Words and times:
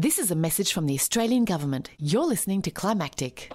This 0.00 0.20
is 0.20 0.30
a 0.30 0.36
message 0.36 0.72
from 0.72 0.86
the 0.86 0.94
Australian 0.94 1.44
Government. 1.44 1.90
You're 1.98 2.24
listening 2.24 2.62
to 2.62 2.70
Climactic. 2.70 3.50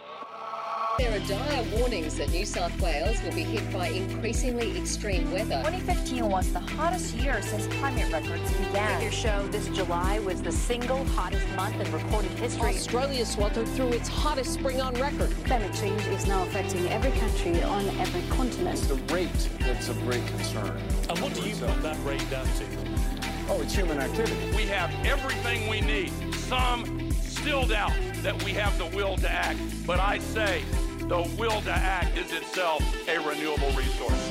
There 0.98 1.16
are 1.16 1.26
dire 1.26 1.64
warnings 1.78 2.18
that 2.18 2.32
New 2.32 2.46
South 2.46 2.78
Wales 2.82 3.24
will 3.24 3.32
be 3.32 3.44
hit 3.44 3.72
by 3.72 3.88
increasingly 3.88 4.78
extreme 4.78 5.32
weather. 5.32 5.64
2015 5.64 6.30
was 6.30 6.52
the 6.52 6.60
hottest 6.60 7.16
year 7.16 7.42
since 7.42 7.68
climate 7.78 8.12
records 8.12 8.52
began. 8.58 9.02
Your 9.02 9.14
show 9.14 9.48
this 9.52 9.70
July 9.70 10.20
was 10.20 10.42
the 10.42 10.52
single 10.52 11.06
hottest 11.16 11.48
month 11.56 11.80
in 11.80 11.90
recorded 11.94 12.32
history. 12.32 12.76
Australia 12.76 13.26
sweltered 13.26 13.70
through 13.70 13.94
its 13.94 14.10
hottest 14.10 14.56
spring 14.56 14.82
on 14.82 14.94
record. 14.96 15.32
Climate 15.46 15.74
change 15.74 16.06
is 16.08 16.28
now 16.28 16.44
affecting 16.44 16.86
every 16.90 17.18
country 17.22 17.64
on 17.64 17.88
every 18.00 18.22
continent. 18.36 18.78
It's 18.78 18.88
the 18.88 18.96
rate 19.14 19.50
that's 19.60 19.88
of 19.88 19.98
great 20.02 20.28
concern. 20.28 20.78
And 21.10 21.20
what 21.20 21.34
do 21.36 21.48
you 21.48 21.56
put 21.56 21.82
that 21.84 21.98
rate 22.04 22.30
down 22.30 22.46
to? 22.46 23.14
Oh, 23.50 23.62
it's 23.62 23.76
human 23.76 24.00
activity. 24.00 24.36
We 24.56 24.64
have 24.68 24.90
everything 25.06 25.68
we 25.70 25.82
need. 25.82 26.12
Some 26.48 27.12
still 27.22 27.66
doubt 27.66 27.94
that 28.22 28.42
we 28.44 28.52
have 28.52 28.78
the 28.78 28.86
will 28.96 29.16
to 29.18 29.30
act, 29.30 29.60
but 29.88 30.00
I 30.00 30.20
say 30.20 30.62
the 31.00 31.22
will 31.38 31.62
to 31.62 31.72
act 31.72 32.18
is 32.18 32.32
itself 32.32 32.84
a 33.08 33.18
renewable 33.20 33.72
resource. 33.72 34.30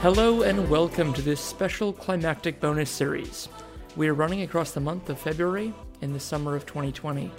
Hello 0.00 0.42
and 0.42 0.70
welcome 0.70 1.12
to 1.14 1.20
this 1.20 1.40
special 1.40 1.92
climactic 1.92 2.60
bonus 2.60 2.88
series. 2.90 3.48
We 3.96 4.08
are 4.08 4.14
running 4.14 4.42
across 4.42 4.70
the 4.70 4.80
month 4.80 5.10
of 5.10 5.18
February 5.18 5.74
in 6.00 6.12
the 6.12 6.20
summer 6.20 6.54
of 6.54 6.64
2020. 6.66 7.30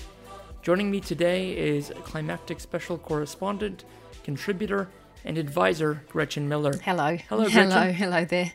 Joining 0.61 0.91
me 0.91 0.99
today 0.99 1.57
is 1.57 1.93
climactic 2.03 2.59
special 2.59 2.97
correspondent, 2.97 3.85
contributor, 4.23 4.89
and 5.23 5.37
advisor 5.37 6.03
Gretchen 6.09 6.49
Miller. 6.49 6.73
Hello. 6.83 7.17
Hello, 7.29 7.43
Gretchen. 7.49 7.71
Hello, 7.71 7.91
hello 7.91 8.25
there. 8.25 8.51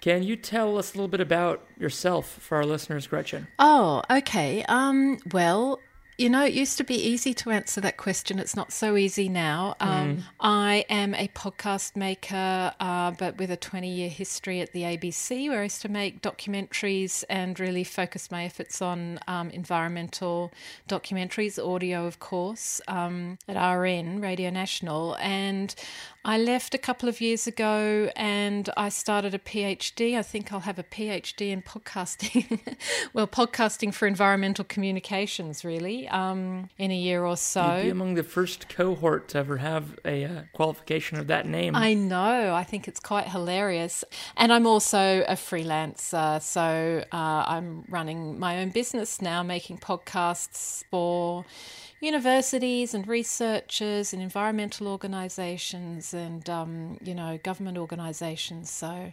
Can 0.00 0.22
you 0.22 0.36
tell 0.36 0.78
us 0.78 0.94
a 0.94 0.96
little 0.96 1.08
bit 1.08 1.20
about 1.20 1.66
yourself 1.78 2.26
for 2.28 2.56
our 2.56 2.64
listeners, 2.64 3.06
Gretchen? 3.06 3.48
Oh, 3.58 4.02
okay. 4.10 4.64
Um, 4.68 5.18
well, 5.32 5.80
you 6.16 6.28
know, 6.28 6.44
it 6.44 6.52
used 6.52 6.76
to 6.76 6.84
be 6.84 6.96
easy 6.96 7.32
to 7.32 7.50
answer 7.50 7.80
that 7.80 7.96
question. 7.96 8.38
It's 8.38 8.54
not 8.54 8.72
so 8.72 8.94
easy 8.96 9.26
now. 9.30 9.74
Um, 9.80 10.00
Mm. 10.18 10.22
I 10.38 10.84
am 10.90 11.14
a 11.14 11.28
podcast 11.28 11.96
maker, 11.96 12.74
uh, 12.78 13.12
but 13.12 13.38
with 13.38 13.50
a 13.50 13.56
20 13.56 13.88
year 13.88 14.10
history 14.10 14.60
at 14.60 14.72
the 14.72 14.82
ABC, 14.82 15.48
where 15.48 15.60
I 15.60 15.62
used 15.62 15.80
to 15.80 15.88
make 15.88 16.20
documentaries 16.20 17.24
and 17.30 17.58
really 17.58 17.84
focus 17.84 18.30
my 18.30 18.44
efforts 18.44 18.82
on 18.82 19.18
um, 19.28 19.48
environmental 19.48 20.52
documentaries, 20.90 21.58
audio, 21.58 22.04
of 22.06 22.18
course, 22.18 22.82
um, 22.86 23.38
at 23.48 23.56
RN, 23.56 24.20
Radio 24.20 24.50
National. 24.50 25.16
And 25.16 25.74
I 26.22 26.36
left 26.36 26.74
a 26.74 26.78
couple 26.78 27.08
of 27.08 27.22
years 27.22 27.46
ago 27.46 28.10
and 28.14 28.68
I 28.76 28.90
started 28.90 29.32
a 29.32 29.38
PhD. 29.38 30.18
I 30.18 30.22
think 30.22 30.52
I'll 30.52 30.60
have 30.60 30.78
a 30.78 30.82
PhD 30.82 31.48
in 31.50 31.62
podcasting. 31.62 32.60
well, 33.14 33.26
podcasting 33.26 33.94
for 33.94 34.06
environmental 34.06 34.66
communications, 34.66 35.64
really, 35.64 36.06
um, 36.08 36.68
in 36.76 36.90
a 36.90 36.96
year 36.96 37.24
or 37.24 37.38
so. 37.38 37.76
You'd 37.76 37.82
be 37.84 37.88
among 37.88 38.14
the 38.14 38.22
first 38.22 38.68
cohort 38.68 39.28
to 39.28 39.38
ever 39.38 39.56
have 39.56 39.98
a 40.04 40.24
uh, 40.24 40.42
qualification 40.52 41.18
of 41.18 41.26
that 41.28 41.46
name. 41.46 41.74
I 41.74 41.94
know. 41.94 42.54
I 42.54 42.64
think 42.64 42.86
it's 42.86 43.00
quite 43.00 43.28
hilarious. 43.28 44.04
And 44.36 44.52
I'm 44.52 44.66
also 44.66 45.24
a 45.26 45.36
freelancer. 45.36 46.42
So 46.42 47.02
uh, 47.10 47.16
I'm 47.46 47.86
running 47.88 48.38
my 48.38 48.58
own 48.58 48.68
business 48.68 49.22
now, 49.22 49.42
making 49.42 49.78
podcasts 49.78 50.84
for 50.90 51.46
universities 52.00 52.94
and 52.94 53.06
researchers 53.06 54.12
and 54.12 54.22
environmental 54.22 54.88
organizations 54.88 56.14
and, 56.14 56.48
um, 56.48 56.98
you 57.02 57.14
know, 57.14 57.38
government 57.42 57.76
organizations. 57.76 58.70
So 58.70 59.12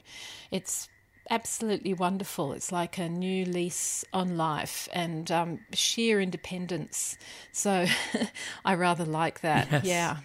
it's 0.51 0.87
absolutely 1.29 1.93
wonderful. 1.93 2.53
It's 2.53 2.71
like 2.71 2.97
a 2.97 3.09
new 3.09 3.45
lease 3.45 4.05
on 4.13 4.37
life 4.37 4.87
and 4.93 5.29
um, 5.31 5.59
sheer 5.73 6.21
independence. 6.21 7.17
So 7.51 7.85
I 8.65 8.75
rather 8.75 9.05
like 9.05 9.41
that. 9.41 9.67
Yes. 9.71 9.85
Yeah. 9.85 10.17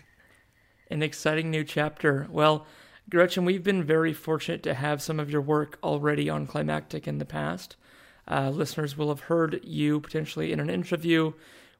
An 0.90 1.02
exciting 1.02 1.50
new 1.50 1.64
chapter. 1.64 2.28
Well, 2.30 2.66
Gretchen, 3.10 3.44
we've 3.44 3.64
been 3.64 3.82
very 3.82 4.12
fortunate 4.12 4.62
to 4.62 4.74
have 4.74 5.02
some 5.02 5.18
of 5.18 5.30
your 5.30 5.40
work 5.40 5.78
already 5.82 6.30
on 6.30 6.46
Climactic 6.46 7.08
in 7.08 7.18
the 7.18 7.24
past. 7.24 7.76
Uh, 8.30 8.50
listeners 8.50 8.96
will 8.96 9.08
have 9.08 9.20
heard 9.20 9.60
you 9.64 10.00
potentially 10.00 10.52
in 10.52 10.60
an 10.60 10.70
interview 10.70 11.32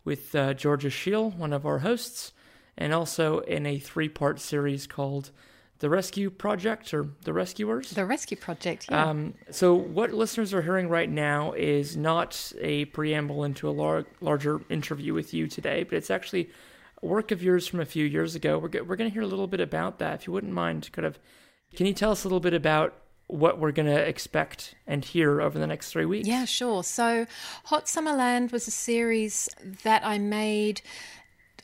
with 0.05 0.35
uh, 0.35 0.55
Georgia 0.55 0.91
Scheel, 0.91 1.31
one 1.31 1.53
of 1.53 1.67
our 1.67 1.81
hosts, 1.81 2.33
and 2.77 2.93
also 2.93 3.41
in 3.41 3.67
a 3.67 3.79
three 3.79 4.09
part 4.09 4.41
series 4.41 4.87
called 4.87 5.31
The 5.79 5.91
Rescue 5.91 6.31
Project 6.31 6.93
or 6.95 7.09
The 7.25 7.33
Rescuers. 7.33 7.91
The 7.91 8.05
Rescue 8.05 8.37
Project, 8.37 8.87
yeah. 8.91 9.05
Um, 9.05 9.35
so, 9.51 9.75
what 9.75 10.13
listeners 10.13 10.53
are 10.55 10.63
hearing 10.63 10.89
right 10.89 11.11
now 11.11 11.53
is 11.53 11.97
not 11.97 12.53
a 12.61 12.87
preamble 12.87 13.45
into 13.45 13.69
a 13.69 13.73
lar- 13.73 14.07
larger 14.21 14.61
interview 14.69 15.15
with 15.15 15.35
you 15.35 15.47
today, 15.47 15.85
but 15.85 15.97
it's 15.97 16.11
actually 16.11 16.51
work 17.03 17.31
of 17.33 17.43
yours 17.43 17.67
from 17.67 17.81
a 17.81 17.85
few 17.85 18.05
years 18.07 18.35
ago. 18.35 18.59
We're, 18.59 18.69
go- 18.69 18.83
we're 18.85 18.97
going 18.97 19.11
to 19.11 19.15
hear 19.15 19.23
a 19.23 19.27
little 19.27 19.49
bit 19.49 19.61
about 19.61 19.99
that. 19.99 20.21
If 20.21 20.27
you 20.27 20.33
wouldn't 20.33 20.53
mind, 20.53 20.89
kind 20.93 21.05
of, 21.07 21.19
can 21.75 21.87
you 21.87 21.95
tell 21.95 22.13
us 22.13 22.25
a 22.25 22.29
little 22.29 22.41
bit 22.41 22.55
about 22.55 22.95
what 23.27 23.59
we're 23.59 23.73
going 23.73 23.87
to 23.87 24.01
expect 24.09 24.75
and 24.87 25.05
hear 25.05 25.41
over 25.41 25.59
the 25.59 25.67
next 25.67 25.91
three 25.91 26.05
weeks? 26.05 26.29
Yeah, 26.29 26.45
sure. 26.45 26.85
So, 26.85 27.27
Hot 27.65 27.89
Summer 27.89 28.13
Land 28.13 28.53
was 28.53 28.69
a 28.69 28.73
series 28.73 29.49
that 29.83 30.05
I 30.05 30.19
made 30.19 30.83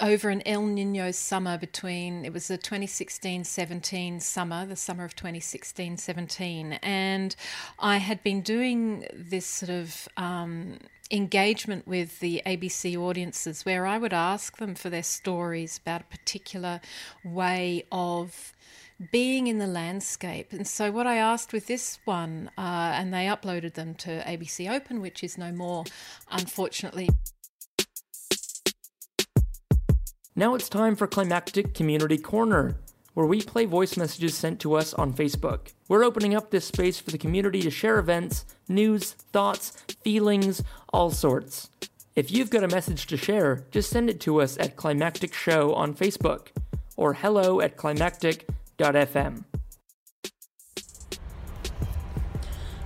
over 0.01 0.31
an 0.31 0.43
El 0.47 0.67
Nino 0.67 1.11
summer 1.11 1.59
between 1.59 2.25
it 2.25 2.33
was 2.33 2.49
the 2.49 2.59
2016-17 2.59 4.23
summer 4.23 4.65
the 4.65 4.77
summer 4.77 5.05
of 5.05 5.17
2016-17 5.17 6.79
and 6.83 7.35
I 7.81 7.97
had 7.97 8.23
been 8.23 8.41
doing 8.43 9.07
this 9.13 9.47
sort 9.47 9.71
of 9.71 10.09
um, 10.17 10.79
engagement 11.11 11.87
with 11.87 12.21
the 12.21 12.43
ABC 12.47 12.97
audiences 12.97 13.65
where 13.65 13.87
I 13.87 13.99
would 13.99 14.13
ask 14.13 14.59
them 14.59 14.75
for 14.75 14.91
their 14.91 15.03
stories 15.03 15.79
about 15.79 16.03
a 16.03 16.05
particular 16.05 16.81
way 17.25 17.85
of 17.91 18.55
being 19.13 19.47
in 19.47 19.59
the 19.59 19.67
landscape. 19.67 20.53
And 20.53 20.67
so, 20.67 20.91
what 20.91 21.07
I 21.07 21.17
asked 21.17 21.53
with 21.53 21.67
this 21.67 21.99
one, 22.05 22.51
uh, 22.59 22.93
and 22.95 23.13
they 23.13 23.27
uploaded 23.27 23.75
them 23.75 23.95
to 23.97 24.23
ABC 24.27 24.71
Open, 24.71 25.01
which 25.01 25.23
is 25.23 25.39
no 25.39 25.53
more, 25.53 25.85
unfortunately. 26.31 27.09
Now 30.35 30.55
it's 30.55 30.69
time 30.69 30.95
for 30.95 31.07
Climactic 31.07 31.75
Community 31.75 32.17
Corner, 32.17 32.77
where 33.15 33.27
we 33.27 33.43
play 33.43 33.65
voice 33.65 33.97
messages 33.97 34.37
sent 34.37 34.61
to 34.61 34.75
us 34.75 34.95
on 34.95 35.13
Facebook. 35.13 35.73
We're 35.89 36.05
opening 36.05 36.35
up 36.35 36.51
this 36.51 36.67
space 36.67 37.01
for 37.01 37.11
the 37.11 37.19
community 37.19 37.61
to 37.63 37.71
share 37.71 37.99
events, 37.99 38.47
news, 38.69 39.13
thoughts, 39.33 39.71
feelings, 40.05 40.63
all 40.93 41.11
sorts. 41.11 41.71
If 42.15 42.31
you've 42.31 42.51
got 42.51 42.63
a 42.63 42.69
message 42.69 43.07
to 43.09 43.17
share, 43.17 43.65
just 43.71 43.91
send 43.91 44.11
it 44.11 44.21
to 44.21 44.41
us 44.41 44.57
at 44.59 44.77
Climactic 44.77 45.35
Show 45.35 45.75
on 45.75 45.95
Facebook 45.95 46.49
or 46.97 47.15
hello 47.15 47.61
at 47.61 47.77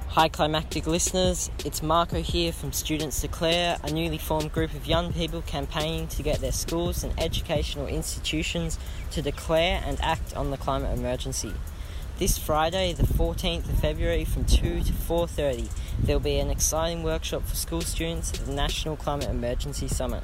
Hi, 0.09 0.27
climactic 0.31 0.87
listeners. 0.87 1.51
It's 1.67 1.83
Marco 1.83 2.23
here 2.23 2.51
from 2.51 2.73
Students 2.73 3.21
Declare, 3.21 3.77
a 3.83 3.93
newly 3.93 4.17
formed 4.17 4.53
group 4.53 4.73
of 4.73 4.87
young 4.87 5.13
people 5.13 5.43
campaigning 5.43 6.09
to 6.09 6.23
get 6.23 6.41
their 6.41 6.51
schools 6.51 7.05
and 7.05 7.13
educational 7.21 7.87
institutions 7.89 8.79
to 9.11 9.21
declare 9.21 9.83
and 9.85 10.01
act 10.01 10.35
on 10.35 10.51
the 10.51 10.57
climate 10.57 10.99
emergency. 10.99 11.53
This 12.19 12.39
Friday, 12.39 12.95
the 12.95 13.03
14th 13.03 13.69
of 13.69 13.79
February, 13.79 14.25
from 14.25 14.47
2 14.47 14.83
to 14.85 14.93
4:30, 14.95 15.69
there 15.99 16.17
will 16.17 16.25
be 16.25 16.39
an 16.39 16.49
exciting 16.49 17.03
workshop 17.03 17.45
for 17.45 17.55
school 17.55 17.83
students 17.83 18.33
at 18.33 18.47
the 18.47 18.55
National 18.55 18.97
Climate 18.97 19.29
Emergency 19.29 19.89
Summit. 19.89 20.23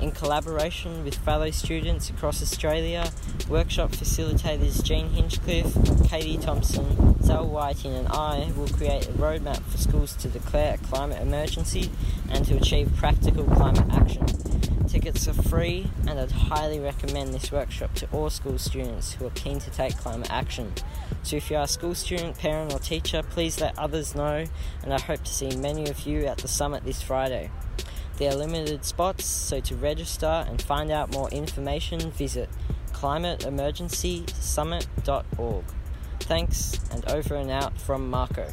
In 0.00 0.10
collaboration 0.10 1.04
with 1.04 1.14
fellow 1.16 1.50
students 1.50 2.10
across 2.10 2.42
Australia, 2.42 3.10
workshop 3.48 3.92
facilitators 3.92 4.82
Jean 4.82 5.10
Hinchliffe, 5.10 6.08
Katie 6.08 6.38
Thompson, 6.38 7.22
Zell 7.22 7.46
Whiting, 7.46 7.94
and 7.94 8.08
I 8.08 8.50
will 8.56 8.68
create 8.68 9.06
a 9.06 9.12
roadmap 9.12 9.62
for 9.62 9.78
schools 9.78 10.14
to 10.16 10.28
declare 10.28 10.74
a 10.74 10.78
climate 10.78 11.22
emergency 11.22 11.90
and 12.30 12.44
to 12.46 12.56
achieve 12.56 12.90
practical 12.96 13.44
climate 13.44 13.86
action. 13.92 14.26
Tickets 14.88 15.28
are 15.28 15.34
free, 15.34 15.88
and 16.08 16.18
I'd 16.18 16.32
highly 16.32 16.80
recommend 16.80 17.32
this 17.32 17.52
workshop 17.52 17.94
to 17.94 18.08
all 18.12 18.28
school 18.28 18.58
students 18.58 19.12
who 19.12 19.26
are 19.26 19.30
keen 19.30 19.58
to 19.60 19.70
take 19.70 19.96
climate 19.96 20.30
action. 20.30 20.72
So, 21.22 21.36
if 21.36 21.50
you 21.50 21.56
are 21.56 21.62
a 21.62 21.68
school 21.68 21.94
student, 21.94 22.36
parent, 22.36 22.74
or 22.74 22.78
teacher, 22.78 23.22
please 23.22 23.60
let 23.60 23.78
others 23.78 24.14
know, 24.14 24.44
and 24.82 24.92
I 24.92 25.00
hope 25.00 25.22
to 25.22 25.32
see 25.32 25.56
many 25.56 25.88
of 25.88 26.00
you 26.06 26.26
at 26.26 26.38
the 26.38 26.48
summit 26.48 26.84
this 26.84 27.00
Friday. 27.00 27.50
There 28.18 28.30
are 28.30 28.36
limited 28.36 28.84
spots, 28.84 29.24
so 29.24 29.60
to 29.60 29.74
register 29.76 30.44
and 30.48 30.60
find 30.60 30.90
out 30.90 31.12
more 31.12 31.30
information, 31.30 32.10
visit 32.12 32.50
climateemergencysummit.org. 32.92 35.64
Thanks, 36.20 36.78
and 36.92 37.10
over 37.10 37.34
and 37.34 37.50
out 37.50 37.80
from 37.80 38.08
Marco. 38.08 38.48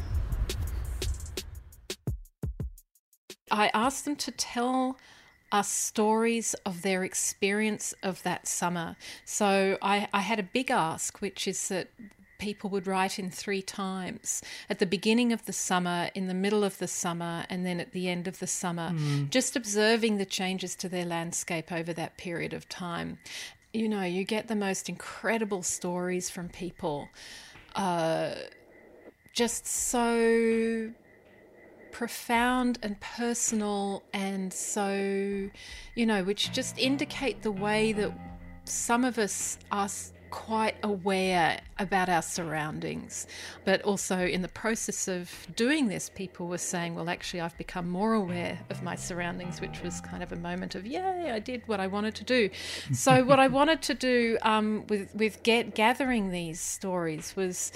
I 3.50 3.70
asked 3.74 4.04
them 4.04 4.14
to 4.16 4.30
tell 4.30 4.96
us 5.52 5.68
stories 5.68 6.54
of 6.64 6.82
their 6.82 7.04
experience 7.04 7.94
of 8.02 8.22
that 8.22 8.46
summer. 8.46 8.96
So 9.24 9.76
I, 9.82 10.08
I 10.12 10.20
had 10.20 10.38
a 10.38 10.44
big 10.44 10.70
ask, 10.70 11.20
which 11.20 11.48
is 11.48 11.68
that 11.68 11.88
people 12.40 12.68
would 12.70 12.86
write 12.86 13.18
in 13.18 13.30
three 13.30 13.62
times 13.62 14.42
at 14.68 14.80
the 14.80 14.86
beginning 14.86 15.32
of 15.32 15.44
the 15.44 15.52
summer, 15.52 16.10
in 16.14 16.26
the 16.26 16.34
middle 16.34 16.64
of 16.64 16.78
the 16.78 16.88
summer, 16.88 17.44
and 17.48 17.64
then 17.64 17.78
at 17.78 17.92
the 17.92 18.08
end 18.08 18.26
of 18.26 18.40
the 18.40 18.46
summer, 18.48 18.90
Mm. 18.90 19.30
just 19.30 19.54
observing 19.54 20.18
the 20.18 20.26
changes 20.26 20.74
to 20.76 20.88
their 20.88 21.04
landscape 21.04 21.70
over 21.70 21.92
that 21.92 22.16
period 22.16 22.52
of 22.52 22.68
time. 22.68 23.18
You 23.72 23.88
know, 23.88 24.02
you 24.02 24.24
get 24.24 24.48
the 24.48 24.56
most 24.56 24.88
incredible 24.88 25.62
stories 25.62 26.28
from 26.28 26.48
people. 26.48 27.08
Uh, 27.76 28.34
just 29.32 29.64
so 29.66 30.90
profound 31.92 32.78
and 32.82 33.00
personal 33.00 34.02
and 34.12 34.52
so 34.52 34.90
you 35.94 36.06
know 36.06 36.22
which 36.22 36.52
just 36.52 36.78
indicate 36.78 37.42
the 37.42 37.50
way 37.50 37.92
that 37.92 38.12
some 38.64 39.04
of 39.04 39.18
us 39.18 39.58
are 39.72 39.88
quite 40.30 40.76
aware 40.82 41.60
about 41.78 42.08
our 42.08 42.22
surroundings 42.22 43.26
but 43.64 43.82
also 43.82 44.26
in 44.26 44.42
the 44.42 44.48
process 44.48 45.08
of 45.08 45.46
doing 45.56 45.88
this 45.88 46.10
people 46.10 46.46
were 46.46 46.58
saying 46.58 46.94
well 46.94 47.08
actually 47.08 47.40
I've 47.40 47.56
become 47.58 47.88
more 47.88 48.14
aware 48.14 48.58
of 48.70 48.82
my 48.82 48.94
surroundings 48.94 49.60
which 49.60 49.82
was 49.82 50.00
kind 50.00 50.22
of 50.22 50.32
a 50.32 50.36
moment 50.36 50.74
of 50.74 50.86
yay 50.86 51.30
I 51.30 51.38
did 51.38 51.66
what 51.66 51.80
I 51.80 51.86
wanted 51.86 52.14
to 52.16 52.24
do. 52.24 52.50
So 52.92 53.24
what 53.24 53.38
I 53.38 53.48
wanted 53.48 53.82
to 53.82 53.94
do 53.94 54.38
um, 54.42 54.84
with 54.88 55.14
with 55.14 55.42
get 55.42 55.74
gathering 55.74 56.30
these 56.30 56.60
stories 56.60 57.34
was 57.36 57.72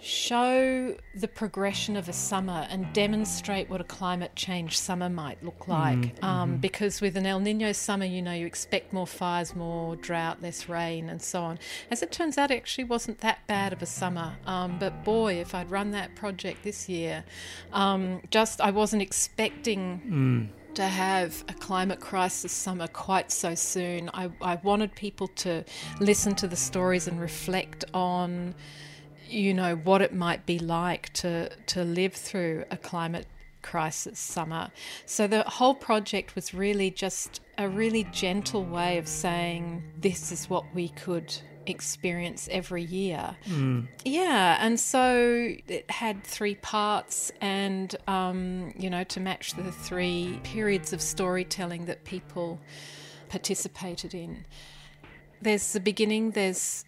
show 0.00 0.94
the 1.14 1.28
progression 1.28 1.96
of 1.96 2.08
a 2.08 2.12
summer 2.12 2.66
and 2.70 2.92
demonstrate 2.92 3.68
what 3.70 3.80
a 3.80 3.84
climate 3.84 4.36
change 4.36 4.78
summer 4.78 5.08
might 5.08 5.42
look 5.42 5.66
like. 5.68 6.20
Mm, 6.20 6.24
um. 6.24 6.56
Because 6.58 7.00
with 7.00 7.16
an 7.16 7.26
El 7.26 7.40
Nino 7.40 7.72
summer, 7.72 8.04
you 8.04 8.22
know, 8.22 8.32
you 8.32 8.46
expect 8.46 8.92
more 8.92 9.06
fires, 9.06 9.56
more 9.56 9.96
drought, 9.96 10.42
less 10.42 10.68
rain, 10.68 11.08
and 11.08 11.20
so 11.20 11.42
on. 11.42 11.58
As 11.90 12.02
it 12.02 12.12
turns 12.12 12.38
out, 12.38 12.50
it 12.50 12.56
actually 12.56 12.84
wasn't 12.84 13.18
that 13.20 13.46
bad 13.46 13.72
of 13.72 13.82
a 13.82 13.86
summer. 13.86 14.36
Um, 14.46 14.78
but 14.78 15.04
boy, 15.04 15.34
if 15.34 15.54
I'd 15.54 15.70
run 15.70 15.90
that 15.92 16.14
project 16.14 16.62
this 16.62 16.88
year, 16.88 17.24
um, 17.72 18.20
just 18.30 18.60
I 18.60 18.70
wasn't 18.70 19.02
expecting 19.02 20.00
Mm. 20.06 20.74
to 20.74 20.84
have 20.84 21.42
a 21.48 21.54
climate 21.54 22.00
crisis 22.00 22.52
summer 22.52 22.86
quite 22.86 23.32
so 23.32 23.54
soon. 23.54 24.10
I, 24.14 24.30
I 24.42 24.56
wanted 24.56 24.94
people 24.94 25.28
to 25.28 25.64
listen 26.00 26.34
to 26.36 26.46
the 26.46 26.56
stories 26.56 27.08
and 27.08 27.20
reflect 27.20 27.84
on, 27.94 28.54
you 29.28 29.54
know, 29.54 29.76
what 29.76 30.02
it 30.02 30.14
might 30.14 30.46
be 30.46 30.58
like 30.58 31.12
to, 31.14 31.50
to 31.66 31.84
live 31.84 32.14
through 32.14 32.64
a 32.70 32.76
climate 32.76 33.26
crisis 33.62 34.18
summer. 34.18 34.70
So 35.06 35.26
the 35.26 35.42
whole 35.42 35.74
project 35.74 36.34
was 36.34 36.54
really 36.54 36.90
just 36.90 37.40
a 37.58 37.68
really 37.68 38.04
gentle 38.12 38.64
way 38.64 38.98
of 38.98 39.08
saying 39.08 39.82
this 40.00 40.30
is 40.30 40.48
what 40.48 40.64
we 40.74 40.90
could 40.90 41.34
experience 41.66 42.48
every 42.52 42.84
year. 42.84 43.36
Mm. 43.46 43.88
Yeah, 44.04 44.56
and 44.60 44.78
so 44.78 45.54
it 45.66 45.90
had 45.90 46.22
three 46.24 46.54
parts, 46.56 47.32
and 47.40 47.94
um, 48.06 48.72
you 48.78 48.88
know, 48.88 49.04
to 49.04 49.20
match 49.20 49.54
the 49.54 49.72
three 49.72 50.40
periods 50.44 50.92
of 50.92 51.02
storytelling 51.02 51.86
that 51.86 52.04
people 52.04 52.60
participated 53.28 54.14
in. 54.14 54.44
There's 55.42 55.72
the 55.72 55.80
beginning, 55.80 56.30
there's 56.30 56.84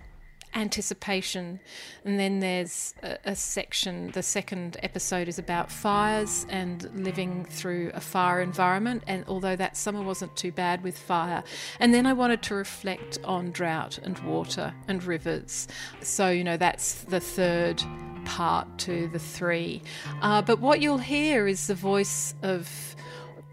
anticipation, 0.58 1.60
and 2.04 2.18
then 2.18 2.40
there's 2.40 2.94
a, 3.02 3.18
a 3.24 3.36
section. 3.36 4.10
The 4.12 4.22
second 4.22 4.76
episode 4.82 5.28
is 5.28 5.38
about 5.38 5.70
fires 5.70 6.46
and 6.48 6.90
living 6.94 7.44
through 7.44 7.90
a 7.94 8.00
fire 8.00 8.40
environment. 8.40 9.04
And 9.06 9.24
although 9.28 9.56
that 9.56 9.76
summer 9.76 10.02
wasn't 10.02 10.36
too 10.36 10.52
bad 10.52 10.82
with 10.82 10.98
fire, 10.98 11.42
and 11.80 11.94
then 11.94 12.06
I 12.06 12.12
wanted 12.12 12.42
to 12.42 12.54
reflect 12.54 13.18
on 13.24 13.50
drought 13.52 13.98
and 14.02 14.18
water 14.20 14.74
and 14.88 15.02
rivers. 15.04 15.68
So, 16.00 16.30
you 16.30 16.44
know, 16.44 16.56
that's 16.56 17.04
the 17.04 17.20
third 17.20 17.82
part 18.24 18.78
to 18.78 19.08
the 19.08 19.18
three. 19.18 19.82
Uh, 20.20 20.42
but 20.42 20.58
what 20.60 20.80
you'll 20.80 20.98
hear 20.98 21.46
is 21.46 21.66
the 21.66 21.74
voice 21.74 22.34
of 22.42 22.96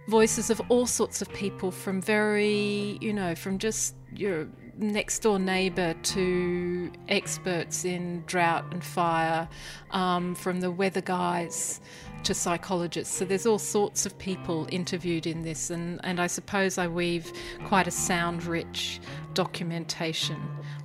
voices 0.07 0.49
of 0.49 0.61
all 0.69 0.85
sorts 0.85 1.21
of 1.21 1.29
people 1.33 1.71
from 1.71 2.01
very, 2.01 2.97
you 3.01 3.13
know, 3.13 3.33
from 3.35 3.57
just 3.57 3.95
your 4.13 4.47
next 4.77 5.19
door 5.19 5.39
neighbour 5.39 5.93
to 5.93 6.91
experts 7.07 7.85
in 7.85 8.23
drought 8.25 8.65
and 8.71 8.83
fire, 8.83 9.47
um, 9.91 10.35
from 10.35 10.61
the 10.61 10.71
weather 10.71 11.01
guys 11.01 11.81
to 12.23 12.33
psychologists. 12.33 13.15
So 13.15 13.25
there's 13.25 13.45
all 13.45 13.59
sorts 13.59 14.05
of 14.05 14.17
people 14.17 14.67
interviewed 14.71 15.27
in 15.27 15.43
this, 15.43 15.69
and, 15.69 15.99
and 16.03 16.19
I 16.19 16.27
suppose 16.27 16.77
I 16.77 16.87
weave 16.87 17.31
quite 17.65 17.87
a 17.87 17.91
sound 17.91 18.45
rich 18.45 18.99
documentation 19.33 20.41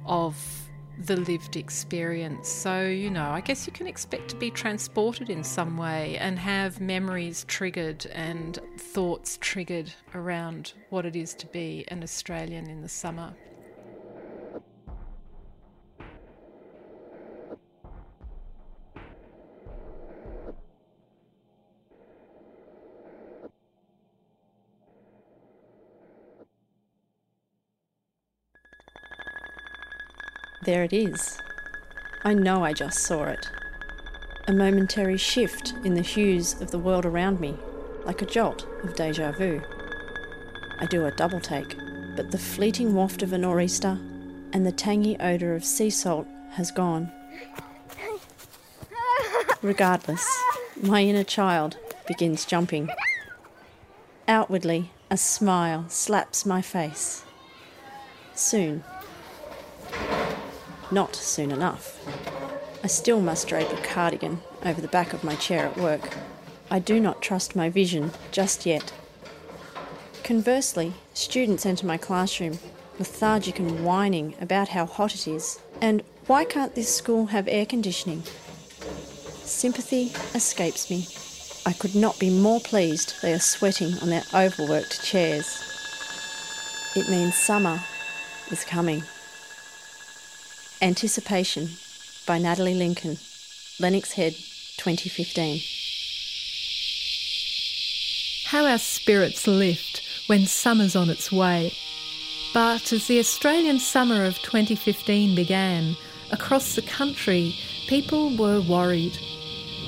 of 0.06 0.37
the 1.04 1.16
lived 1.16 1.56
experience. 1.56 2.48
So, 2.48 2.87
you 2.87 3.10
know, 3.10 3.31
I 3.31 3.40
guess 3.40 3.66
you 3.66 3.72
can 3.72 3.87
expect 3.87 4.28
to 4.28 4.37
be 4.37 4.50
transported 4.50 5.31
in 5.31 5.42
some 5.42 5.78
way 5.78 6.19
and 6.19 6.38
have 6.38 6.78
memories 6.81 7.44
triggered 7.48 8.04
and 8.06 8.58
thoughts 8.76 9.38
triggered 9.40 9.92
around 10.14 10.75
what 10.90 11.06
it 11.06 11.16
is 11.16 11.34
to 11.37 11.46
be 11.46 11.87
an 11.88 12.02
Australian 12.02 12.69
in 12.69 12.82
the 12.82 12.88
summer. 12.88 13.32
There 30.62 30.84
it 30.84 30.92
is. 30.92 31.38
I 32.22 32.34
know 32.34 32.62
I 32.64 32.74
just 32.74 32.98
saw 32.98 33.24
it. 33.24 33.50
A 34.46 34.52
momentary 34.52 35.16
shift 35.16 35.72
in 35.84 35.94
the 35.94 36.02
hues 36.02 36.60
of 36.60 36.70
the 36.70 36.78
world 36.78 37.06
around 37.06 37.40
me, 37.40 37.56
like 38.04 38.20
a 38.20 38.26
jolt 38.26 38.66
of 38.84 38.94
deja 38.94 39.32
vu. 39.32 39.62
I 40.78 40.84
do 40.84 41.06
a 41.06 41.12
double 41.12 41.40
take, 41.40 41.76
but 42.14 42.30
the 42.30 42.38
fleeting 42.38 42.94
waft 42.94 43.22
of 43.22 43.32
a 43.32 43.38
nor'easter 43.38 43.98
and 44.52 44.66
the 44.66 44.72
tangy 44.72 45.18
odour 45.18 45.54
of 45.54 45.64
sea 45.64 45.88
salt 45.88 46.26
has 46.50 46.70
gone. 46.70 47.10
Regardless, 49.62 50.26
my 50.82 51.02
inner 51.02 51.24
child 51.24 51.78
begins 52.06 52.44
jumping. 52.44 52.90
Outwardly, 54.28 54.90
a 55.10 55.16
smile 55.16 55.86
slaps 55.88 56.44
my 56.44 56.60
face. 56.60 57.24
Soon, 58.34 58.84
not 60.90 61.14
soon 61.14 61.50
enough. 61.50 61.98
I 62.82 62.87
still 62.87 63.20
must 63.20 63.48
drape 63.48 63.70
a 63.70 63.76
cardigan 63.76 64.40
over 64.64 64.81
the 64.81 64.88
back 64.88 65.12
of 65.12 65.25
my 65.25 65.34
chair 65.37 65.66
at 65.66 65.76
work. 65.76 66.16
I 66.70 66.78
do 66.78 67.00
not 67.00 67.20
trust 67.20 67.56
my 67.56 67.69
vision 67.69 68.12
just 68.31 68.64
yet. 68.64 68.92
Conversely, 70.23 70.94
students 71.12 71.66
enter 71.66 71.87
my 71.87 71.97
classroom 71.97 72.59
lethargic 72.99 73.59
and 73.59 73.85
whining 73.85 74.35
about 74.40 74.68
how 74.68 74.87
hot 74.87 75.14
it 75.14 75.26
is 75.26 75.59
and 75.80 76.02
why 76.26 76.44
can't 76.44 76.75
this 76.75 76.94
school 76.94 77.26
have 77.26 77.49
air 77.49 77.66
conditioning? 77.66 78.23
Sympathy 79.42 80.12
escapes 80.35 80.90
me. 80.90 81.09
I 81.66 81.73
could 81.73 81.94
not 81.94 82.18
be 82.18 82.30
more 82.30 82.61
pleased 82.61 83.20
they 83.20 83.32
are 83.32 83.40
sweating 83.40 83.94
on 84.00 84.11
their 84.11 84.23
overworked 84.32 85.02
chairs. 85.02 85.64
It 86.94 87.09
means 87.09 87.35
summer 87.35 87.80
is 88.50 88.64
coming. 88.64 89.02
Anticipation 90.82 91.68
by 92.26 92.38
Natalie 92.38 92.75
Lincoln, 92.75 93.18
Lennox 93.78 94.12
Head, 94.12 94.32
2015. 94.78 95.60
How 98.46 98.64
our 98.64 98.78
spirits 98.78 99.46
lift 99.46 100.00
when 100.26 100.46
summer's 100.46 100.96
on 100.96 101.10
its 101.10 101.30
way. 101.30 101.75
But 102.54 102.92
as 102.94 103.08
the 103.08 103.18
Australian 103.18 103.78
summer 103.78 104.25
of 104.25 104.38
2015 104.38 105.34
began, 105.34 105.96
across 106.30 106.75
the 106.75 106.82
country, 106.82 107.54
people 107.87 108.34
were 108.34 108.62
worried. 108.62 109.18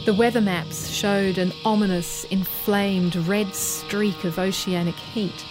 The 0.05 0.13
weather 0.13 0.43
maps 0.43 0.91
showed 0.91 1.39
an 1.39 1.55
ominous, 1.65 2.25
inflamed 2.25 3.17
red 3.17 3.55
streak 3.55 4.25
of 4.25 4.39
oceanic 4.39 4.97
heat 4.97 5.45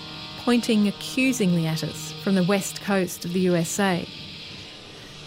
pointing 0.43 0.87
accusingly 0.87 1.67
at 1.67 1.83
us 1.83 2.11
from 2.23 2.33
the 2.33 2.43
west 2.43 2.81
coast 2.81 3.25
of 3.25 3.33
the 3.33 3.39
USA. 3.41 4.07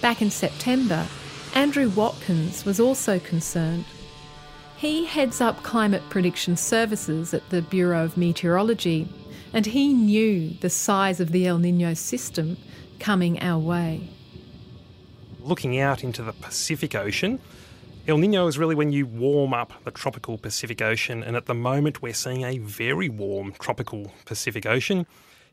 Back 0.04 0.20
in 0.20 0.30
September, 0.30 1.06
Andrew 1.54 1.88
Watkins 1.88 2.66
was 2.66 2.78
also 2.78 3.18
concerned. 3.18 3.87
He 4.76 5.06
heads 5.06 5.40
up 5.40 5.62
climate 5.62 6.02
prediction 6.11 6.58
services 6.58 7.32
at 7.32 7.49
the 7.49 7.62
Bureau 7.62 8.04
of 8.04 8.18
Meteorology, 8.18 9.08
and 9.54 9.64
he 9.64 9.94
knew 9.94 10.50
the 10.61 10.68
size 10.68 11.20
of 11.20 11.32
the 11.32 11.46
El 11.46 11.56
Nino 11.56 11.94
system 11.94 12.58
coming 13.00 13.40
our 13.40 13.58
way. 13.58 14.11
Looking 15.40 15.80
out 15.80 16.04
into 16.04 16.23
the 16.23 16.34
Pacific 16.34 16.94
Ocean, 16.94 17.40
El 18.06 18.18
Nino 18.18 18.46
is 18.46 18.58
really 18.58 18.75
when 18.75 18.92
you 18.92 19.06
warm 19.06 19.54
up 19.54 19.73
the 19.84 19.90
tropical 19.90 20.37
Pacific 20.37 20.82
Ocean, 20.82 21.23
and 21.23 21.34
at 21.34 21.46
the 21.46 21.54
moment 21.54 22.02
we're 22.02 22.12
seeing 22.12 22.42
a 22.42 22.58
very 22.58 23.08
warm 23.08 23.54
tropical 23.58 24.12
Pacific 24.26 24.66
Ocean. 24.66 25.06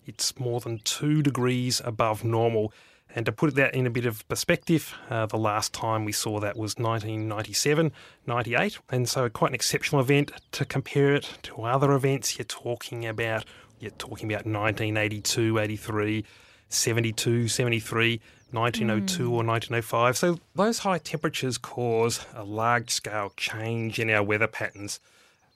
It's 0.05 0.37
more 0.37 0.59
than 0.59 0.79
two 0.79 1.21
degrees 1.21 1.81
above 1.85 2.25
normal, 2.25 2.73
And 3.13 3.25
to 3.25 3.31
put 3.31 3.55
that 3.55 3.75
in 3.75 3.85
a 3.85 3.89
bit 3.89 4.05
of 4.05 4.27
perspective, 4.29 4.95
uh, 5.09 5.25
the 5.25 5.37
last 5.37 5.73
time 5.73 6.05
we 6.05 6.11
saw 6.11 6.39
that 6.39 6.55
was 6.55 6.77
1997, 6.77 7.91
98. 8.25 8.79
And 8.89 9.09
so 9.09 9.29
quite 9.29 9.49
an 9.49 9.55
exceptional 9.55 10.01
event. 10.01 10.31
To 10.53 10.65
compare 10.65 11.15
it 11.15 11.29
to 11.43 11.63
other 11.63 11.91
events, 11.91 12.37
you're 12.37 12.45
talking 12.45 13.05
about 13.05 13.45
you're 13.79 13.91
talking 13.91 14.31
about 14.31 14.45
1982, 14.45 15.59
83, 15.59 16.25
72, 16.69 17.47
73, 17.47 18.21
1902 18.51 19.23
mm. 19.23 19.25
or 19.27 19.43
1905. 19.43 20.17
So 20.17 20.39
those 20.55 20.79
high 20.79 20.99
temperatures 20.99 21.57
cause 21.57 22.25
a 22.35 22.43
large 22.43 22.91
scale 22.91 23.33
change 23.35 23.99
in 23.99 24.09
our 24.09 24.23
weather 24.23 24.47
patterns. 24.47 24.99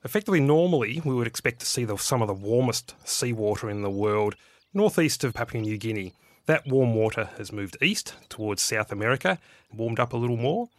Effectively, 0.04 0.40
normally 0.40 1.02
we 1.06 1.14
would 1.14 1.28
expect 1.28 1.60
to 1.60 1.66
see 1.66 1.86
the, 1.86 1.98
some 1.98 2.22
of 2.22 2.28
the 2.28 2.34
warmest 2.34 2.96
seawater 3.06 3.70
in 3.70 3.82
the 3.82 3.90
world 3.90 4.36
northeast 4.74 5.24
of 5.24 5.34
Papua 5.34 5.62
New 5.62 5.78
Guinea. 5.78 6.14
That 6.46 6.68
warm 6.68 6.94
water 6.94 7.30
has 7.38 7.52
moved 7.52 7.78
east 7.82 8.14
towards 8.30 8.62
South 8.62 8.92
America, 8.92 9.40
warmed 9.74 10.00
up 10.00 10.14
a 10.14 10.18
little 10.18 10.38
more, 10.38 10.70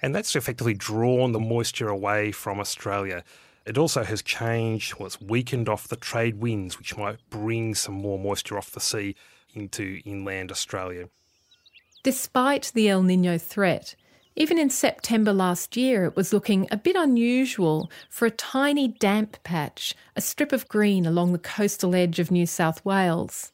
and 0.00 0.14
that's 0.14 0.34
effectively 0.34 0.74
drawn 0.74 1.32
the 1.32 1.40
moisture 1.40 1.88
away 1.88 2.32
from 2.32 2.58
Australia. 2.58 3.22
It 3.66 3.76
also 3.76 4.02
has 4.02 4.22
changed, 4.22 4.94
well, 4.94 5.06
it's 5.06 5.20
weakened 5.20 5.68
off 5.68 5.88
the 5.88 5.96
trade 5.96 6.40
winds, 6.40 6.78
which 6.78 6.96
might 6.96 7.18
bring 7.28 7.74
some 7.74 7.94
more 7.94 8.18
moisture 8.18 8.56
off 8.56 8.70
the 8.70 8.80
sea 8.80 9.14
into 9.52 10.00
inland 10.06 10.50
Australia. 10.50 11.08
Despite 12.02 12.72
the 12.74 12.88
El 12.88 13.02
Nino 13.02 13.36
threat, 13.36 13.94
even 14.36 14.58
in 14.58 14.70
September 14.70 15.34
last 15.34 15.76
year, 15.76 16.06
it 16.06 16.16
was 16.16 16.32
looking 16.32 16.66
a 16.70 16.78
bit 16.78 16.96
unusual 16.96 17.90
for 18.08 18.24
a 18.24 18.30
tiny 18.30 18.88
damp 18.88 19.36
patch, 19.42 19.94
a 20.16 20.22
strip 20.22 20.52
of 20.52 20.66
green 20.68 21.04
along 21.04 21.32
the 21.32 21.38
coastal 21.38 21.94
edge 21.94 22.18
of 22.18 22.30
New 22.30 22.46
South 22.46 22.82
Wales. 22.86 23.52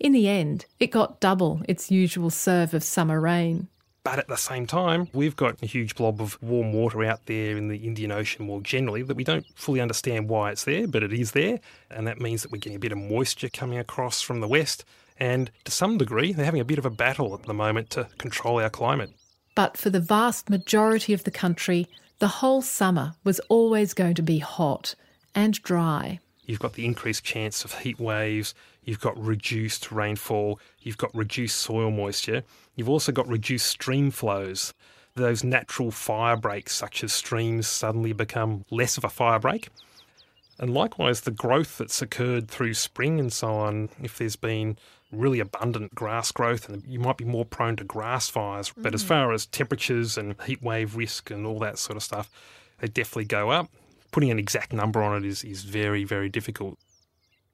In 0.00 0.12
the 0.12 0.28
end, 0.28 0.66
it 0.78 0.88
got 0.88 1.20
double 1.20 1.62
its 1.68 1.90
usual 1.90 2.30
serve 2.30 2.72
of 2.72 2.84
summer 2.84 3.20
rain. 3.20 3.68
But 4.04 4.20
at 4.20 4.28
the 4.28 4.36
same 4.36 4.66
time, 4.66 5.08
we've 5.12 5.36
got 5.36 5.62
a 5.62 5.66
huge 5.66 5.94
blob 5.94 6.22
of 6.22 6.40
warm 6.40 6.72
water 6.72 7.04
out 7.04 7.26
there 7.26 7.56
in 7.56 7.68
the 7.68 7.78
Indian 7.78 8.12
Ocean 8.12 8.46
more 8.46 8.62
generally 8.62 9.02
that 9.02 9.16
we 9.16 9.24
don't 9.24 9.44
fully 9.54 9.80
understand 9.80 10.28
why 10.28 10.50
it's 10.50 10.64
there, 10.64 10.86
but 10.86 11.02
it 11.02 11.12
is 11.12 11.32
there. 11.32 11.60
And 11.90 12.06
that 12.06 12.20
means 12.20 12.42
that 12.42 12.52
we're 12.52 12.58
getting 12.58 12.76
a 12.76 12.80
bit 12.80 12.92
of 12.92 12.98
moisture 12.98 13.50
coming 13.50 13.78
across 13.78 14.22
from 14.22 14.40
the 14.40 14.48
west. 14.48 14.84
And 15.18 15.50
to 15.64 15.72
some 15.72 15.98
degree, 15.98 16.32
they're 16.32 16.44
having 16.44 16.60
a 16.60 16.64
bit 16.64 16.78
of 16.78 16.86
a 16.86 16.90
battle 16.90 17.34
at 17.34 17.42
the 17.42 17.52
moment 17.52 17.90
to 17.90 18.08
control 18.18 18.60
our 18.60 18.70
climate. 18.70 19.10
But 19.54 19.76
for 19.76 19.90
the 19.90 20.00
vast 20.00 20.48
majority 20.48 21.12
of 21.12 21.24
the 21.24 21.32
country, 21.32 21.88
the 22.20 22.28
whole 22.28 22.62
summer 22.62 23.14
was 23.24 23.40
always 23.48 23.94
going 23.94 24.14
to 24.14 24.22
be 24.22 24.38
hot 24.38 24.94
and 25.34 25.60
dry. 25.62 26.20
You've 26.46 26.60
got 26.60 26.72
the 26.74 26.86
increased 26.86 27.24
chance 27.24 27.62
of 27.62 27.80
heat 27.80 28.00
waves, 28.00 28.54
you've 28.88 29.00
got 29.00 29.22
reduced 29.22 29.92
rainfall, 29.92 30.58
you've 30.80 30.96
got 30.96 31.14
reduced 31.14 31.56
soil 31.58 31.90
moisture, 31.90 32.42
you've 32.74 32.88
also 32.88 33.12
got 33.12 33.28
reduced 33.28 33.66
stream 33.66 34.10
flows. 34.10 34.72
Those 35.14 35.44
natural 35.44 35.90
fire 35.90 36.36
breaks, 36.36 36.74
such 36.74 37.04
as 37.04 37.12
streams, 37.12 37.66
suddenly 37.66 38.14
become 38.14 38.64
less 38.70 38.96
of 38.96 39.04
a 39.04 39.10
fire 39.10 39.38
break. 39.38 39.68
And 40.58 40.72
likewise, 40.72 41.20
the 41.20 41.30
growth 41.30 41.76
that's 41.76 42.00
occurred 42.00 42.48
through 42.48 42.74
spring 42.74 43.20
and 43.20 43.30
so 43.30 43.48
on, 43.48 43.90
if 44.02 44.16
there's 44.16 44.36
been 44.36 44.78
really 45.12 45.40
abundant 45.40 45.94
grass 45.94 46.32
growth, 46.32 46.68
and 46.68 46.82
you 46.86 46.98
might 46.98 47.18
be 47.18 47.24
more 47.26 47.44
prone 47.44 47.76
to 47.76 47.84
grass 47.84 48.30
fires. 48.30 48.70
Mm. 48.70 48.82
But 48.84 48.94
as 48.94 49.04
mm. 49.04 49.08
far 49.08 49.32
as 49.34 49.44
temperatures 49.44 50.16
and 50.16 50.34
heat 50.46 50.62
wave 50.62 50.96
risk 50.96 51.30
and 51.30 51.46
all 51.46 51.58
that 51.58 51.78
sort 51.78 51.96
of 51.96 52.02
stuff, 52.02 52.30
they 52.78 52.88
definitely 52.88 53.26
go 53.26 53.50
up. 53.50 53.68
Putting 54.12 54.30
an 54.30 54.38
exact 54.38 54.72
number 54.72 55.02
on 55.02 55.22
it 55.22 55.28
is, 55.28 55.44
is 55.44 55.64
very, 55.64 56.04
very 56.04 56.30
difficult. 56.30 56.78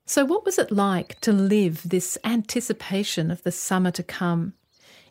So, 0.06 0.26
what 0.26 0.44
was 0.44 0.58
it 0.58 0.70
like 0.70 1.18
to 1.20 1.32
live 1.32 1.88
this 1.88 2.18
anticipation 2.24 3.30
of 3.30 3.42
the 3.42 3.50
summer 3.50 3.90
to 3.92 4.02
come? 4.02 4.52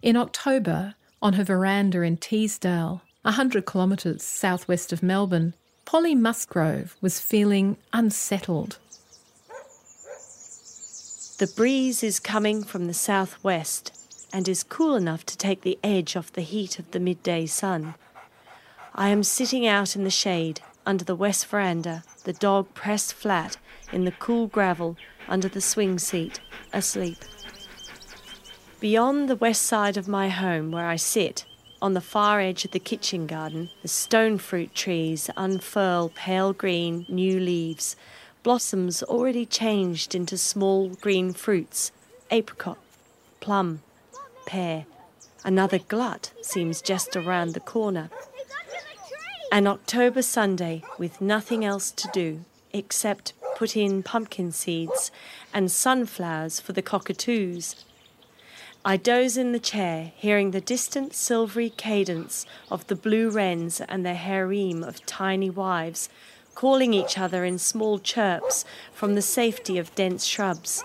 In 0.04 0.16
October, 0.16 0.94
on 1.20 1.34
her 1.34 1.44
veranda 1.44 2.04
in 2.04 2.18
Teesdale, 2.18 3.02
100 3.24 3.66
kilometres 3.66 4.22
southwest 4.22 4.94
of 4.94 5.02
Melbourne, 5.02 5.56
Polly 5.86 6.14
Musgrove 6.14 6.96
was 7.02 7.20
feeling 7.20 7.78
unsettled. 7.92 8.78
The 11.40 11.52
breeze 11.56 12.04
is 12.04 12.20
coming 12.20 12.64
from 12.64 12.86
the 12.86 12.94
southwest 12.94 13.92
and 14.32 14.48
is 14.48 14.62
cool 14.62 14.96
enough 14.96 15.26
to 15.26 15.38
take 15.38 15.62
the 15.62 15.80
edge 15.84 16.16
off 16.16 16.32
the 16.32 16.42
heat 16.42 16.78
of 16.78 16.92
the 16.92 17.00
midday 17.00 17.48
sun. 17.48 17.96
I 18.94 19.10
am 19.10 19.24
sitting 19.24 19.66
out 19.66 19.96
in 19.96 20.04
the 20.04 20.12
shade 20.12 20.62
under 20.86 21.04
the 21.04 21.16
west 21.16 21.48
veranda, 21.48 22.04
the 22.26 22.34
dog 22.34 22.74
pressed 22.74 23.14
flat 23.14 23.58
in 23.94 24.06
the 24.06 24.12
cool 24.12 24.48
gravel 24.48 24.98
under 25.28 25.48
the 25.48 25.62
swing 25.62 26.00
seat, 26.00 26.40
asleep. 26.74 27.18
Beyond 28.80 29.30
the 29.30 29.38
west 29.38 29.62
side 29.62 29.96
of 29.96 30.08
my 30.08 30.30
home, 30.30 30.72
where 30.72 30.88
I 30.88 30.98
sit, 30.98 31.46
on 31.82 31.94
the 31.94 32.02
far 32.02 32.40
edge 32.40 32.66
of 32.66 32.72
the 32.72 32.80
kitchen 32.80 33.28
garden, 33.28 33.70
the 33.82 33.88
stone 33.88 34.38
fruit 34.38 34.74
trees 34.74 35.30
unfurl 35.38 36.10
pale 36.16 36.54
green 36.54 37.06
new 37.08 37.40
leaves 37.40 37.96
blossoms 38.44 39.02
already 39.04 39.46
changed 39.46 40.14
into 40.14 40.38
small 40.38 40.90
green 40.90 41.34
fruits 41.34 41.92
apricot, 42.30 42.78
plum, 43.40 43.82
pear. 44.46 44.86
Another 45.46 45.80
glut 45.80 46.32
seems 46.42 46.82
just 46.82 47.16
around 47.16 47.54
the 47.54 47.60
corner. 47.60 48.10
An 49.52 49.68
October 49.68 50.22
Sunday 50.22 50.84
with 50.98 51.22
nothing 51.22 51.64
else 51.64 51.92
to 51.92 52.10
do 52.14 52.44
except 52.74 53.34
put 53.64 53.78
in 53.78 54.04
pumpkin 54.04 54.52
seeds 54.52 55.10
and 55.54 55.72
sunflowers 55.72 56.60
for 56.60 56.74
the 56.74 56.82
cockatoos. 56.82 57.86
I 58.84 58.98
doze 58.98 59.38
in 59.38 59.54
the 59.54 59.68
chair, 59.74 60.12
hearing 60.18 60.52
the 60.52 60.60
distant 60.60 61.14
silvery 61.14 61.70
cadence 61.70 62.46
of 62.70 62.86
the 62.88 62.96
blue 62.98 63.30
wrens 63.30 63.80
and 63.80 64.06
their 64.06 64.16
harem 64.16 64.84
of 64.84 65.06
tiny 65.06 65.50
wives 65.50 66.10
calling 66.56 66.94
each 66.94 67.18
other 67.18 67.46
in 67.46 67.58
small 67.58 68.00
chirps 68.00 68.66
from 68.94 69.16
the 69.16 69.22
safety 69.22 69.78
of 69.78 69.96
dense 69.96 70.26
shrubs. 70.26 70.84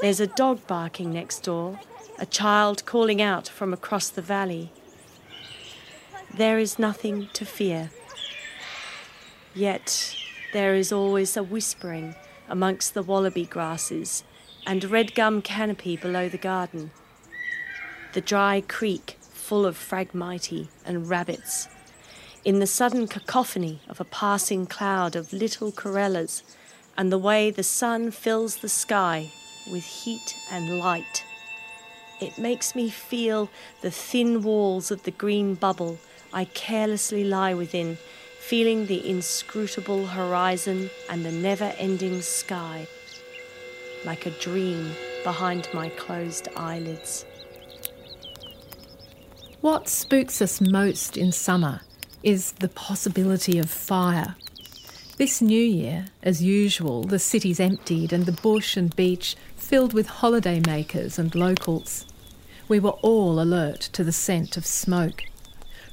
There's 0.00 0.20
a 0.20 0.28
dog 0.28 0.64
barking 0.68 1.12
next 1.12 1.42
door, 1.42 1.80
a 2.20 2.26
child 2.26 2.86
calling 2.86 3.20
out 3.20 3.48
from 3.48 3.72
across 3.72 4.08
the 4.08 4.22
valley. 4.22 4.70
There 6.32 6.60
is 6.60 6.78
nothing 6.78 7.28
to 7.32 7.44
fear. 7.44 7.90
Yet 9.52 10.21
there 10.52 10.74
is 10.74 10.92
always 10.92 11.36
a 11.36 11.42
whispering 11.42 12.14
amongst 12.48 12.94
the 12.94 13.02
wallaby 13.02 13.44
grasses 13.44 14.24
and 14.66 14.84
red 14.84 15.14
gum 15.14 15.42
canopy 15.42 15.96
below 15.96 16.28
the 16.28 16.38
garden. 16.38 16.90
The 18.12 18.20
dry 18.20 18.62
creek 18.66 19.16
full 19.20 19.66
of 19.66 19.76
phragmites 19.76 20.68
and 20.84 21.08
rabbits 21.08 21.68
in 22.44 22.58
the 22.58 22.66
sudden 22.66 23.06
cacophony 23.06 23.80
of 23.88 24.00
a 24.00 24.04
passing 24.04 24.66
cloud 24.66 25.14
of 25.14 25.32
little 25.32 25.70
corellas 25.70 26.42
and 26.96 27.10
the 27.10 27.18
way 27.18 27.50
the 27.50 27.62
sun 27.62 28.10
fills 28.10 28.56
the 28.56 28.68
sky 28.68 29.30
with 29.70 29.84
heat 29.84 30.36
and 30.50 30.78
light. 30.78 31.24
It 32.20 32.38
makes 32.38 32.74
me 32.74 32.90
feel 32.90 33.48
the 33.80 33.90
thin 33.90 34.42
walls 34.42 34.90
of 34.90 35.04
the 35.04 35.12
green 35.12 35.54
bubble 35.54 35.98
I 36.32 36.46
carelessly 36.46 37.24
lie 37.24 37.54
within, 37.54 37.98
feeling 38.42 38.86
the 38.86 39.08
inscrutable 39.08 40.04
horizon 40.04 40.90
and 41.08 41.24
the 41.24 41.30
never 41.30 41.72
ending 41.78 42.20
sky, 42.20 42.86
like 44.04 44.26
a 44.26 44.30
dream 44.30 44.92
behind 45.22 45.68
my 45.72 45.88
closed 45.90 46.48
eyelids. 46.56 47.24
What 49.60 49.88
spooks 49.88 50.42
us 50.42 50.60
most 50.60 51.16
in 51.16 51.30
summer 51.30 51.82
is 52.24 52.52
the 52.52 52.68
possibility 52.68 53.60
of 53.60 53.70
fire. 53.70 54.34
This 55.18 55.40
new 55.40 55.62
year, 55.62 56.06
as 56.24 56.42
usual, 56.42 57.04
the 57.04 57.20
city's 57.20 57.60
emptied 57.60 58.12
and 58.12 58.26
the 58.26 58.32
bush 58.32 58.76
and 58.76 58.94
beach 58.96 59.36
filled 59.56 59.94
with 59.94 60.08
holidaymakers 60.08 61.16
and 61.16 61.32
locals. 61.34 62.06
We 62.66 62.80
were 62.80 62.98
all 63.02 63.40
alert 63.40 63.80
to 63.92 64.02
the 64.02 64.12
scent 64.12 64.56
of 64.56 64.66
smoke. 64.66 65.22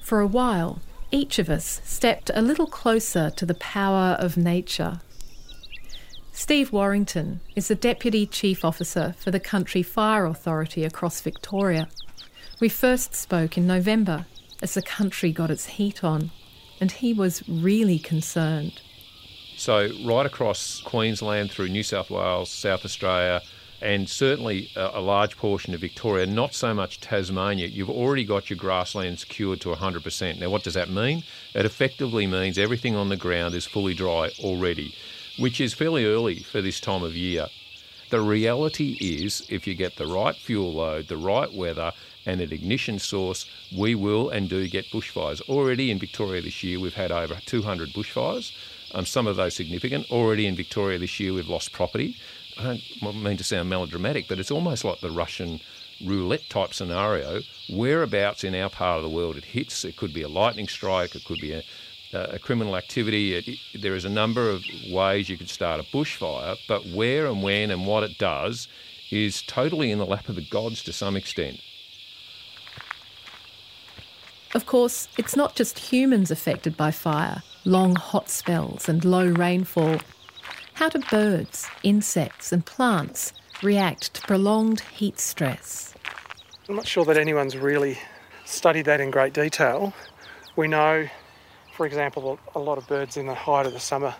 For 0.01 0.19
a 0.19 0.27
while, 0.27 0.81
each 1.11 1.39
of 1.39 1.49
us 1.49 1.81
stepped 1.83 2.29
a 2.33 2.41
little 2.41 2.67
closer 2.67 3.29
to 3.31 3.45
the 3.45 3.55
power 3.55 4.15
of 4.19 4.37
nature. 4.37 5.01
Steve 6.31 6.71
Warrington 6.71 7.41
is 7.55 7.67
the 7.67 7.75
Deputy 7.75 8.25
Chief 8.25 8.63
Officer 8.63 9.13
for 9.17 9.31
the 9.31 9.39
Country 9.39 9.83
Fire 9.83 10.25
Authority 10.25 10.85
across 10.85 11.19
Victoria. 11.19 11.87
We 12.59 12.69
first 12.69 13.13
spoke 13.15 13.57
in 13.57 13.67
November 13.67 14.25
as 14.61 14.73
the 14.73 14.81
country 14.81 15.31
got 15.31 15.51
its 15.51 15.65
heat 15.65 16.03
on, 16.03 16.31
and 16.79 16.91
he 16.91 17.13
was 17.13 17.47
really 17.47 17.99
concerned. 17.99 18.81
So, 19.57 19.89
right 20.05 20.25
across 20.25 20.79
Queensland 20.81 21.51
through 21.51 21.69
New 21.69 21.83
South 21.83 22.09
Wales, 22.09 22.49
South 22.49 22.85
Australia, 22.85 23.41
and 23.81 24.09
certainly 24.09 24.69
a, 24.75 24.91
a, 24.95 25.01
large 25.01 25.37
portion 25.37 25.73
of 25.73 25.81
Victoria, 25.81 26.25
not 26.25 26.53
so 26.53 26.73
much 26.73 26.99
Tasmania, 26.99 27.67
you've 27.67 27.89
already 27.89 28.25
got 28.25 28.49
your 28.49 28.57
grasslands 28.57 29.23
cured 29.23 29.61
to 29.61 29.69
100%. 29.69 30.39
Now, 30.39 30.49
what 30.49 30.63
does 30.63 30.73
that 30.73 30.89
mean? 30.89 31.23
It 31.53 31.65
effectively 31.65 32.27
means 32.27 32.57
everything 32.57 32.95
on 32.95 33.09
the 33.09 33.17
ground 33.17 33.55
is 33.55 33.65
fully 33.65 33.93
dry 33.93 34.31
already, 34.39 34.93
which 35.37 35.61
is 35.61 35.73
fairly 35.73 36.05
early 36.05 36.39
for 36.39 36.61
this 36.61 36.79
time 36.79 37.03
of 37.03 37.15
year. 37.15 37.47
The 38.09 38.21
reality 38.21 38.97
is, 38.99 39.45
if 39.49 39.67
you 39.67 39.75
get 39.75 39.95
the 39.97 40.07
right 40.07 40.35
fuel 40.35 40.73
load, 40.73 41.07
the 41.07 41.17
right 41.17 41.53
weather, 41.53 41.93
and 42.25 42.41
an 42.41 42.51
ignition 42.51 42.99
source, 42.99 43.45
we 43.75 43.95
will 43.95 44.29
and 44.29 44.49
do 44.49 44.67
get 44.67 44.85
bushfires. 44.91 45.41
Already 45.47 45.89
in 45.91 45.99
Victoria 45.99 46.41
this 46.41 46.63
year, 46.63 46.79
we've 46.79 46.93
had 46.93 47.11
over 47.11 47.37
200 47.45 47.89
bushfires, 47.89 48.51
um, 48.93 49.05
some 49.05 49.27
of 49.27 49.35
those 49.35 49.55
significant. 49.55 50.09
Already 50.11 50.47
in 50.47 50.55
Victoria 50.55 50.99
this 50.99 51.19
year, 51.19 51.33
we've 51.33 51.47
lost 51.47 51.71
property. 51.71 52.17
I 52.59 52.81
don't 53.01 53.23
mean 53.23 53.37
to 53.37 53.43
sound 53.43 53.69
melodramatic, 53.69 54.27
but 54.27 54.39
it's 54.39 54.51
almost 54.51 54.83
like 54.83 54.99
the 54.99 55.11
Russian 55.11 55.61
roulette 56.05 56.49
type 56.49 56.73
scenario. 56.73 57.41
Whereabouts 57.69 58.43
in 58.43 58.53
our 58.55 58.69
part 58.69 58.97
of 58.97 59.03
the 59.03 59.09
world 59.09 59.37
it 59.37 59.45
hits, 59.45 59.85
it 59.85 59.95
could 59.95 60.13
be 60.13 60.23
a 60.23 60.27
lightning 60.27 60.67
strike, 60.67 61.15
it 61.15 61.23
could 61.23 61.39
be 61.39 61.53
a, 61.53 61.63
a 62.13 62.39
criminal 62.39 62.75
activity. 62.75 63.35
It, 63.35 63.47
it, 63.47 63.81
there 63.81 63.95
is 63.95 64.05
a 64.05 64.09
number 64.09 64.49
of 64.49 64.63
ways 64.89 65.29
you 65.29 65.37
could 65.37 65.49
start 65.49 65.79
a 65.79 65.83
bushfire, 65.83 66.57
but 66.67 66.85
where 66.85 67.27
and 67.27 67.41
when 67.43 67.71
and 67.71 67.85
what 67.85 68.03
it 68.03 68.17
does 68.17 68.67
is 69.09 69.41
totally 69.41 69.91
in 69.91 69.97
the 69.97 70.05
lap 70.05 70.29
of 70.29 70.35
the 70.35 70.41
gods 70.41 70.83
to 70.83 70.93
some 70.93 71.15
extent. 71.15 71.61
Of 74.53 74.65
course, 74.65 75.07
it's 75.17 75.35
not 75.35 75.55
just 75.55 75.77
humans 75.77 76.31
affected 76.31 76.75
by 76.75 76.91
fire, 76.91 77.43
long 77.65 77.95
hot 77.95 78.29
spells 78.29 78.89
and 78.89 79.05
low 79.05 79.27
rainfall. 79.27 79.99
How 80.79 80.87
do 80.87 80.99
birds, 81.11 81.67
insects, 81.83 82.53
and 82.53 82.65
plants 82.65 83.33
react 83.61 84.13
to 84.13 84.21
prolonged 84.21 84.79
heat 84.79 85.19
stress? 85.19 85.93
I'm 86.69 86.77
not 86.77 86.87
sure 86.87 87.03
that 87.03 87.17
anyone's 87.17 87.57
really 87.57 87.97
studied 88.45 88.85
that 88.85 89.01
in 89.01 89.11
great 89.11 89.33
detail. 89.33 89.93
We 90.55 90.69
know, 90.69 91.05
for 91.73 91.85
example, 91.85 92.39
a 92.55 92.59
lot 92.59 92.77
of 92.77 92.87
birds 92.87 93.17
in 93.17 93.25
the 93.25 93.33
height 93.33 93.65
of 93.65 93.73
the 93.73 93.79
summer 93.81 94.15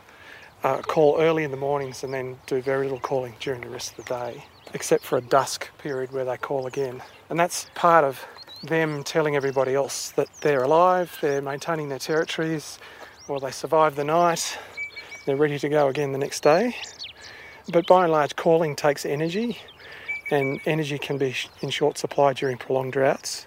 uh, 0.66 0.82
call 0.82 1.22
early 1.22 1.46
in 1.46 1.52
the 1.52 1.56
mornings 1.56 2.04
and 2.04 2.14
then 2.14 2.38
do 2.46 2.62
very 2.62 2.84
little 2.84 3.00
calling 3.00 3.36
during 3.40 3.62
the 3.62 3.70
rest 3.70 3.98
of 3.98 4.04
the 4.04 4.14
day, 4.14 4.44
except 4.74 5.06
for 5.06 5.18
a 5.18 5.22
dusk 5.22 5.70
period 5.78 6.12
where 6.12 6.26
they 6.26 6.36
call 6.36 6.68
again. 6.68 7.02
And 7.30 7.40
that's 7.40 7.68
part 7.74 8.04
of 8.04 8.20
them 8.64 9.06
telling 9.06 9.38
everybody 9.38 9.76
else 9.76 10.12
that 10.18 10.28
they're 10.42 10.64
alive, 10.64 11.18
they're 11.22 11.42
maintaining 11.42 11.88
their 11.88 12.00
territories, 12.00 12.80
or 13.30 13.40
they 13.40 13.52
survived 13.52 13.96
the 13.96 14.04
night, 14.04 14.58
they're 15.30 15.38
ready 15.38 15.60
to 15.60 15.70
go 15.70 15.88
again 15.88 16.12
the 16.12 16.18
next 16.18 16.42
day. 16.42 16.76
But 17.72 17.86
by 17.86 18.04
and 18.04 18.12
large, 18.12 18.36
calling 18.36 18.76
takes 18.76 19.06
energy, 19.06 19.60
and 20.32 20.60
energy 20.66 20.98
can 20.98 21.20
be 21.20 21.36
in 21.62 21.70
short 21.70 22.00
supply 22.00 22.34
during 22.34 22.58
prolonged 22.58 22.94
droughts. 22.94 23.46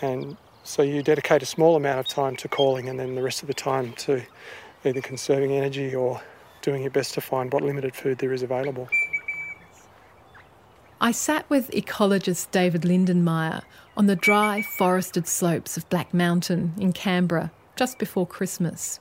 And 0.00 0.36
so 0.62 0.82
you 0.82 1.02
dedicate 1.02 1.42
a 1.42 1.46
small 1.46 1.74
amount 1.74 1.98
of 1.98 2.06
time 2.06 2.36
to 2.36 2.48
calling, 2.48 2.88
and 2.88 3.00
then 3.00 3.16
the 3.16 3.22
rest 3.22 3.42
of 3.42 3.48
the 3.48 3.54
time 3.54 3.94
to 3.94 4.22
either 4.84 5.00
conserving 5.00 5.50
energy 5.50 5.92
or 5.92 6.22
doing 6.62 6.82
your 6.82 6.92
best 6.92 7.14
to 7.14 7.20
find 7.20 7.52
what 7.52 7.64
limited 7.64 7.96
food 7.96 8.18
there 8.18 8.32
is 8.32 8.44
available. 8.44 8.88
I 11.00 11.10
sat 11.10 11.50
with 11.50 11.70
ecologist 11.72 12.52
David 12.52 12.82
Lindenmayer 12.82 13.62
on 13.96 14.06
the 14.06 14.16
dry, 14.16 14.62
forested 14.62 15.26
slopes 15.26 15.76
of 15.76 15.88
Black 15.88 16.14
Mountain 16.14 16.74
in 16.78 16.92
Canberra 16.92 17.50
just 17.74 17.98
before 17.98 18.26
Christmas. 18.26 19.00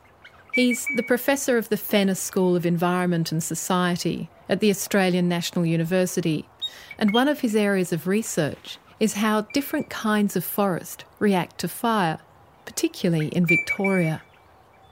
He's 0.57 0.87
the 0.95 1.03
professor 1.03 1.59
of 1.59 1.69
the 1.69 1.77
Fenner 1.77 2.15
School 2.15 2.55
of 2.55 2.65
Environment 2.65 3.31
and 3.31 3.43
Society 3.43 4.27
at 4.49 4.59
the 4.59 4.71
Australian 4.71 5.29
National 5.29 5.67
University, 5.67 6.49
and 6.97 7.13
one 7.13 7.27
of 7.27 7.41
his 7.41 7.55
areas 7.55 7.93
of 7.93 8.07
research 8.07 8.79
is 8.99 9.13
how 9.13 9.41
different 9.41 9.91
kinds 9.91 10.35
of 10.35 10.43
forest 10.43 11.05
react 11.19 11.59
to 11.59 11.67
fire, 11.67 12.17
particularly 12.65 13.27
in 13.27 13.45
Victoria. 13.45 14.23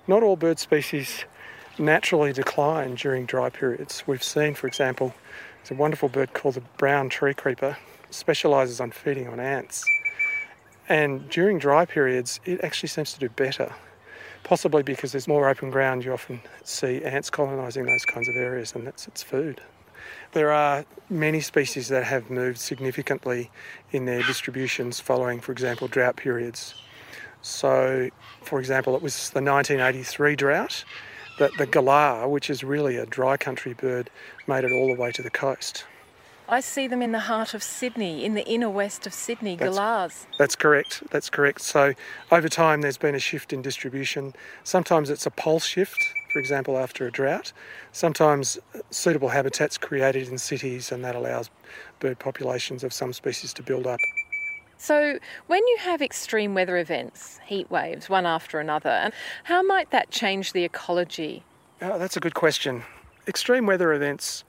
Not 0.05 0.21
all 0.21 0.35
bird 0.35 0.59
species 0.59 1.25
naturally 1.79 2.31
decline 2.31 2.93
during 2.93 3.25
dry 3.25 3.49
periods. 3.49 4.03
We've 4.05 4.21
seen, 4.21 4.53
for 4.53 4.67
example, 4.67 5.15
there's 5.63 5.71
a 5.71 5.81
wonderful 5.81 6.09
bird 6.09 6.33
called 6.33 6.53
the 6.53 6.63
brown 6.77 7.09
tree 7.09 7.33
creeper, 7.33 7.75
specialises 8.11 8.79
on 8.79 8.91
feeding 8.91 9.27
on 9.27 9.39
ants. 9.39 9.83
And 10.87 11.27
during 11.27 11.57
dry 11.57 11.85
periods, 11.85 12.39
it 12.45 12.63
actually 12.63 12.89
seems 12.89 13.13
to 13.13 13.19
do 13.19 13.29
better. 13.29 13.73
Possibly 14.45 14.83
because 14.83 15.11
there's 15.11 15.27
more 15.27 15.49
open 15.49 15.71
ground, 15.71 16.05
you 16.05 16.13
often 16.13 16.39
see 16.63 17.03
ants 17.03 17.31
colonising 17.31 17.83
those 17.83 18.05
kinds 18.05 18.29
of 18.29 18.35
areas, 18.35 18.75
and 18.75 18.85
that's 18.85 19.07
its 19.07 19.23
food. 19.23 19.59
There 20.33 20.51
are 20.51 20.85
many 21.09 21.41
species 21.41 21.87
that 21.87 22.03
have 22.03 22.29
moved 22.29 22.59
significantly 22.59 23.49
in 23.91 24.05
their 24.05 24.21
distributions 24.21 24.99
following, 24.99 25.39
for 25.39 25.51
example, 25.51 25.87
drought 25.87 26.15
periods. 26.15 26.75
So, 27.41 28.11
for 28.43 28.59
example, 28.59 28.95
it 28.95 29.01
was 29.01 29.31
the 29.31 29.41
1983 29.41 30.35
drought 30.35 30.85
that 31.39 31.49
the 31.57 31.65
galah, 31.65 32.29
which 32.29 32.51
is 32.51 32.63
really 32.63 32.97
a 32.97 33.07
dry 33.07 33.37
country 33.37 33.73
bird, 33.73 34.11
made 34.45 34.63
it 34.63 34.71
all 34.71 34.93
the 34.93 35.01
way 35.01 35.11
to 35.13 35.23
the 35.23 35.31
coast. 35.31 35.85
I 36.47 36.59
see 36.59 36.87
them 36.87 37.01
in 37.01 37.11
the 37.11 37.19
heart 37.19 37.55
of 37.55 37.63
Sydney, 37.63 38.23
in 38.23 38.35
the 38.35 38.45
inner 38.45 38.69
west 38.69 39.07
of 39.07 39.13
Sydney, 39.13 39.55
that's, 39.55 39.75
galahs. 39.75 40.27
That's 40.37 40.55
correct. 40.55 41.01
That's 41.09 41.29
correct. 41.29 41.61
So 41.61 41.93
over 42.31 42.47
time, 42.47 42.81
there's 42.81 42.97
been 42.97 43.15
a 43.15 43.19
shift 43.19 43.51
in 43.51 43.63
distribution. 43.63 44.33
Sometimes 44.63 45.09
it's 45.09 45.25
a 45.25 45.31
pulse 45.31 45.65
shift, 45.65 45.97
for 46.31 46.39
example, 46.39 46.77
after 46.77 47.07
a 47.07 47.11
drought. 47.11 47.51
Sometimes 47.91 48.59
uh, 48.75 48.79
suitable 48.91 49.29
habitats 49.29 49.77
created 49.77 50.27
in 50.27 50.37
cities, 50.37 50.91
and 50.91 51.03
that 51.03 51.15
allows 51.15 51.49
bird 51.99 52.19
populations 52.19 52.83
of 52.83 52.93
some 52.93 53.11
species 53.11 53.51
to 53.53 53.63
build 53.63 53.87
up. 53.87 53.99
So, 54.77 55.17
when 55.47 55.65
you 55.65 55.77
have 55.79 56.01
extreme 56.01 56.53
weather 56.53 56.77
events, 56.77 57.39
heat 57.45 57.71
waves, 57.71 58.07
one 58.07 58.25
after 58.25 58.59
another, 58.59 59.11
how 59.45 59.63
might 59.63 59.89
that 59.91 60.11
change 60.11 60.53
the 60.53 60.63
ecology? 60.63 61.43
Oh, 61.81 61.97
that's 61.97 62.17
a 62.17 62.19
good 62.19 62.35
question. 62.35 62.83
Extreme 63.27 63.65
weather 63.65 63.93
events 63.93 64.43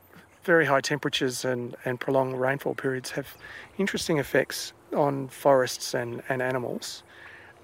very 0.46 0.64
high 0.64 0.80
temperatures 0.80 1.44
and, 1.44 1.76
and 1.84 2.00
prolonged 2.00 2.40
rainfall 2.40 2.74
periods 2.74 3.10
have 3.10 3.36
interesting 3.76 4.18
effects 4.18 4.72
on 4.94 5.28
forests 5.28 5.92
and, 5.92 6.22
and 6.28 6.40
animals. 6.40 7.02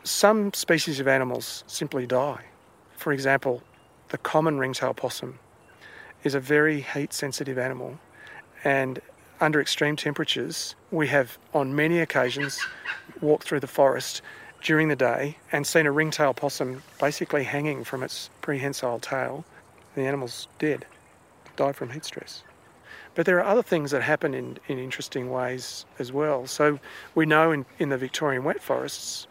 Some 0.02 0.52
species 0.52 0.98
of 0.98 1.06
animals 1.06 1.62
simply 1.68 2.06
die. 2.06 2.44
For 2.96 3.12
example, 3.12 3.62
the 4.08 4.18
common 4.18 4.58
ringtail 4.58 4.94
possum 4.94 5.38
is 6.24 6.34
a 6.34 6.40
very 6.40 6.80
heat 6.80 7.12
sensitive 7.12 7.56
animal, 7.56 7.98
and 8.64 9.00
under 9.40 9.60
extreme 9.60 9.96
temperatures, 9.96 10.74
we 10.90 11.08
have 11.08 11.38
on 11.54 11.74
many 11.74 12.00
occasions 12.00 12.60
walked 13.20 13.44
through 13.44 13.60
the 13.60 13.66
forest 13.66 14.22
during 14.62 14.88
the 14.88 14.96
day 14.96 15.36
and 15.50 15.66
seen 15.66 15.86
a 15.86 15.92
ringtail 15.92 16.34
possum 16.34 16.82
basically 17.00 17.44
hanging 17.44 17.84
from 17.84 18.02
its 18.02 18.30
prehensile 18.40 19.00
tail. 19.00 19.44
The 19.94 20.02
animal's 20.02 20.48
dead, 20.58 20.84
died 21.56 21.76
from 21.76 21.90
heat 21.90 22.04
stress. 22.04 22.42
But 23.14 23.26
there 23.26 23.38
are 23.38 23.44
other 23.44 23.62
things 23.62 23.90
that 23.90 24.02
happen 24.02 24.34
in, 24.34 24.58
in 24.68 24.78
interesting 24.78 25.30
ways 25.30 25.84
as 25.98 26.12
well. 26.12 26.46
So 26.46 26.78
we 27.14 27.26
know 27.26 27.52
in, 27.52 27.66
in 27.78 27.90
the 27.90 27.98
Victorian 27.98 28.44
wet 28.44 28.62
forests, 28.62 29.26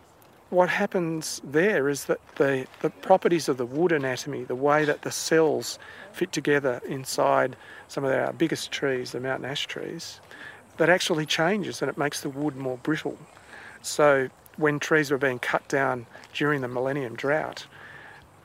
what 0.52 0.70
happens 0.70 1.42
there 1.44 1.88
is 1.88 2.06
that 2.06 2.20
the, 2.36 2.68
the 2.82 2.90
properties 2.90 3.48
of 3.48 3.58
the 3.58 3.66
wood 3.66 3.92
anatomy, 3.92 4.44
the 4.44 4.56
way 4.56 4.84
that 4.86 5.02
the 5.02 5.12
cells 5.12 5.80
fit 6.12 6.32
together 6.32 6.82
inside 6.88 7.56
some 7.88 8.04
of 8.04 8.12
our 8.12 8.34
biggest 8.34 8.72
trees, 8.72 9.14
the 9.14 9.20
mountain 9.20 9.50
ash 9.50 9.66
trees, 9.66 10.20
that 10.78 10.90
actually 10.90 11.26
changes 11.26 11.82
and 11.82 11.90
it 11.90 11.98
makes 11.98 12.22
the 12.22 12.30
wood 12.30 12.56
more 12.56 12.78
brittle. 12.78 13.18
So 13.82 14.30
when 14.58 14.80
trees 14.80 15.10
were 15.10 15.18
being 15.18 15.40
cut 15.40 15.68
down 15.70 16.06
during 16.34 16.62
the 16.62 16.68
millennium 16.68 17.16
drought, 17.16 17.66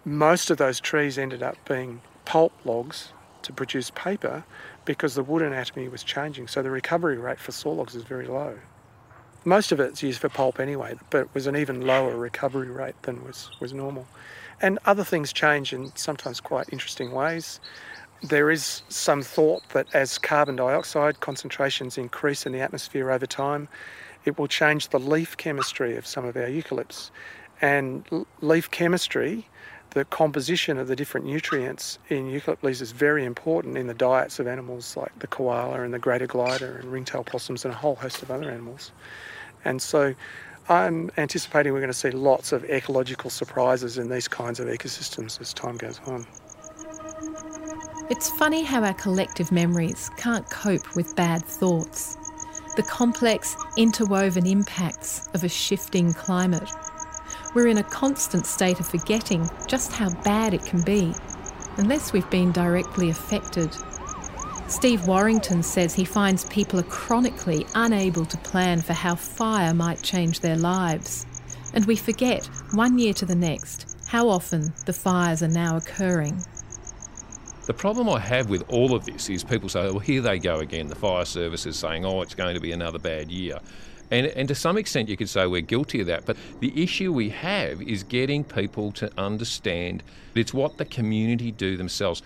most 0.04 0.50
of 0.50 0.58
those 0.58 0.78
trees 0.78 1.18
ended 1.18 1.42
up 1.42 1.56
being 1.68 2.00
pulp 2.24 2.52
logs 2.64 3.12
to 3.42 3.52
produce 3.52 3.90
paper 3.90 4.44
because 4.86 5.14
the 5.14 5.22
wood 5.22 5.42
anatomy 5.42 5.88
was 5.88 6.02
changing. 6.02 6.48
So 6.48 6.62
the 6.62 6.70
recovery 6.70 7.18
rate 7.18 7.38
for 7.38 7.52
sawlogs 7.52 7.94
is 7.94 8.02
very 8.02 8.26
low. 8.26 8.56
Most 9.44 9.70
of 9.70 9.78
it's 9.78 10.02
used 10.02 10.20
for 10.20 10.28
pulp 10.28 10.58
anyway, 10.58 10.96
but 11.10 11.18
it 11.18 11.28
was 11.34 11.46
an 11.46 11.56
even 11.56 11.82
lower 11.82 12.16
recovery 12.16 12.70
rate 12.70 13.00
than 13.02 13.22
was, 13.24 13.50
was 13.60 13.72
normal. 13.72 14.06
And 14.60 14.78
other 14.86 15.04
things 15.04 15.32
change 15.32 15.72
in 15.72 15.94
sometimes 15.94 16.40
quite 16.40 16.68
interesting 16.72 17.12
ways. 17.12 17.60
There 18.22 18.50
is 18.50 18.82
some 18.88 19.22
thought 19.22 19.62
that 19.68 19.86
as 19.94 20.18
carbon 20.18 20.56
dioxide 20.56 21.20
concentrations 21.20 21.98
increase 21.98 22.46
in 22.46 22.52
the 22.52 22.60
atmosphere 22.60 23.10
over 23.10 23.26
time, 23.26 23.68
it 24.24 24.38
will 24.38 24.48
change 24.48 24.88
the 24.88 24.98
leaf 24.98 25.36
chemistry 25.36 25.96
of 25.96 26.06
some 26.06 26.24
of 26.24 26.36
our 26.36 26.48
eucalypts. 26.48 27.10
And 27.60 28.26
leaf 28.40 28.70
chemistry 28.70 29.46
the 29.90 30.04
composition 30.06 30.78
of 30.78 30.88
the 30.88 30.96
different 30.96 31.26
nutrients 31.26 31.98
in 32.08 32.30
eucalypt 32.30 32.82
is 32.82 32.92
very 32.92 33.24
important 33.24 33.78
in 33.78 33.86
the 33.86 33.94
diets 33.94 34.38
of 34.38 34.46
animals 34.46 34.96
like 34.96 35.18
the 35.18 35.26
koala 35.26 35.80
and 35.82 35.94
the 35.94 35.98
greater 35.98 36.26
glider 36.26 36.78
and 36.78 36.92
ringtail 36.92 37.24
possums 37.24 37.64
and 37.64 37.72
a 37.72 37.76
whole 37.76 37.94
host 37.94 38.22
of 38.22 38.30
other 38.30 38.50
animals. 38.50 38.92
And 39.64 39.80
so 39.80 40.14
I'm 40.68 41.10
anticipating 41.16 41.72
we're 41.72 41.80
going 41.80 41.92
to 41.92 41.94
see 41.94 42.10
lots 42.10 42.52
of 42.52 42.64
ecological 42.64 43.30
surprises 43.30 43.98
in 43.98 44.10
these 44.10 44.28
kinds 44.28 44.60
of 44.60 44.66
ecosystems 44.66 45.40
as 45.40 45.54
time 45.54 45.76
goes 45.76 46.00
on. 46.06 46.26
It's 48.10 48.30
funny 48.30 48.62
how 48.62 48.84
our 48.84 48.94
collective 48.94 49.50
memories 49.50 50.10
can't 50.16 50.48
cope 50.50 50.94
with 50.94 51.16
bad 51.16 51.44
thoughts. 51.44 52.16
The 52.76 52.82
complex, 52.82 53.56
interwoven 53.76 54.46
impacts 54.46 55.28
of 55.34 55.42
a 55.42 55.48
shifting 55.48 56.12
climate 56.12 56.68
we're 57.54 57.68
in 57.68 57.78
a 57.78 57.82
constant 57.82 58.46
state 58.46 58.80
of 58.80 58.88
forgetting 58.88 59.48
just 59.66 59.92
how 59.92 60.10
bad 60.22 60.54
it 60.54 60.64
can 60.64 60.82
be, 60.82 61.14
unless 61.76 62.12
we've 62.12 62.28
been 62.30 62.52
directly 62.52 63.10
affected. 63.10 63.74
Steve 64.68 65.06
Warrington 65.06 65.62
says 65.62 65.94
he 65.94 66.04
finds 66.04 66.44
people 66.46 66.80
are 66.80 66.84
chronically 66.84 67.64
unable 67.74 68.24
to 68.24 68.36
plan 68.38 68.82
for 68.82 68.92
how 68.92 69.14
fire 69.14 69.72
might 69.72 70.02
change 70.02 70.40
their 70.40 70.56
lives. 70.56 71.24
And 71.72 71.84
we 71.84 71.96
forget, 71.96 72.46
one 72.72 72.98
year 72.98 73.12
to 73.14 73.26
the 73.26 73.34
next, 73.34 73.96
how 74.08 74.28
often 74.28 74.72
the 74.86 74.92
fires 74.92 75.42
are 75.42 75.48
now 75.48 75.76
occurring. 75.76 76.44
The 77.66 77.74
problem 77.74 78.08
I 78.08 78.20
have 78.20 78.48
with 78.48 78.64
all 78.68 78.94
of 78.94 79.04
this 79.04 79.28
is 79.28 79.42
people 79.42 79.68
say, 79.68 79.82
well, 79.82 79.98
here 79.98 80.20
they 80.20 80.38
go 80.38 80.60
again. 80.60 80.86
The 80.86 80.94
fire 80.94 81.24
service 81.24 81.66
is 81.66 81.76
saying, 81.76 82.04
oh, 82.04 82.22
it's 82.22 82.34
going 82.34 82.54
to 82.54 82.60
be 82.60 82.72
another 82.72 82.98
bad 82.98 83.30
year. 83.30 83.58
And, 84.10 84.26
and 84.26 84.48
to 84.48 84.54
some 84.54 84.78
extent, 84.78 85.08
you 85.08 85.16
could 85.16 85.28
say 85.28 85.46
we're 85.46 85.62
guilty 85.62 86.00
of 86.00 86.06
that. 86.06 86.26
But 86.26 86.36
the 86.60 86.72
issue 86.80 87.12
we 87.12 87.30
have 87.30 87.82
is 87.82 88.02
getting 88.02 88.44
people 88.44 88.92
to 88.92 89.10
understand 89.18 90.02
it's 90.34 90.54
what 90.54 90.78
the 90.78 90.84
community 90.84 91.50
do 91.50 91.76
themselves. 91.76 92.22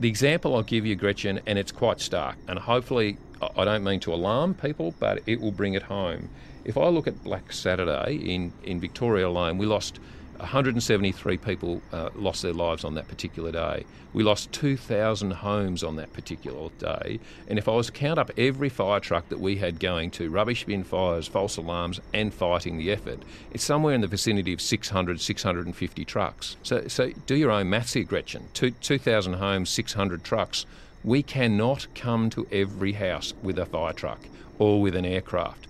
The 0.00 0.08
example 0.08 0.56
I'll 0.56 0.62
give 0.62 0.84
you, 0.84 0.96
Gretchen, 0.96 1.40
and 1.46 1.58
it's 1.58 1.72
quite 1.72 2.00
stark, 2.00 2.36
and 2.48 2.58
hopefully 2.58 3.18
I 3.56 3.64
don't 3.64 3.84
mean 3.84 4.00
to 4.00 4.12
alarm 4.12 4.54
people, 4.54 4.94
but 4.98 5.22
it 5.26 5.40
will 5.40 5.52
bring 5.52 5.74
it 5.74 5.82
home. 5.82 6.28
If 6.64 6.76
I 6.76 6.88
look 6.88 7.06
at 7.06 7.22
Black 7.24 7.52
Saturday 7.52 8.14
in, 8.16 8.52
in 8.64 8.80
Victoria 8.80 9.26
alone, 9.26 9.58
we 9.58 9.66
lost 9.66 10.00
173 10.38 11.36
people 11.38 11.82
uh, 11.92 12.10
lost 12.14 12.42
their 12.42 12.52
lives 12.52 12.84
on 12.84 12.94
that 12.94 13.08
particular 13.08 13.52
day. 13.52 13.84
We 14.12 14.22
lost 14.22 14.52
2,000 14.52 15.30
homes 15.30 15.82
on 15.82 15.96
that 15.96 16.12
particular 16.12 16.68
day. 16.78 17.20
And 17.48 17.58
if 17.58 17.68
I 17.68 17.72
was 17.72 17.86
to 17.86 17.92
count 17.92 18.18
up 18.18 18.30
every 18.36 18.68
fire 18.68 19.00
truck 19.00 19.28
that 19.30 19.40
we 19.40 19.56
had 19.56 19.80
going 19.80 20.10
to 20.12 20.30
rubbish 20.30 20.64
bin 20.64 20.84
fires, 20.84 21.26
false 21.26 21.56
alarms, 21.56 22.00
and 22.12 22.32
fighting 22.32 22.76
the 22.76 22.90
effort, 22.90 23.20
it's 23.52 23.64
somewhere 23.64 23.94
in 23.94 24.00
the 24.00 24.06
vicinity 24.06 24.52
of 24.52 24.60
600, 24.60 25.20
650 25.20 26.04
trucks. 26.04 26.56
So, 26.62 26.88
so 26.88 27.10
do 27.26 27.36
your 27.36 27.50
own 27.50 27.70
maths 27.70 27.94
here, 27.94 28.04
Gretchen. 28.04 28.48
2,000 28.52 29.34
homes, 29.34 29.70
600 29.70 30.24
trucks. 30.24 30.66
We 31.04 31.22
cannot 31.22 31.86
come 31.94 32.30
to 32.30 32.46
every 32.52 32.92
house 32.92 33.32
with 33.42 33.58
a 33.58 33.66
fire 33.66 33.92
truck 33.92 34.20
or 34.58 34.80
with 34.80 34.94
an 34.94 35.04
aircraft. 35.04 35.66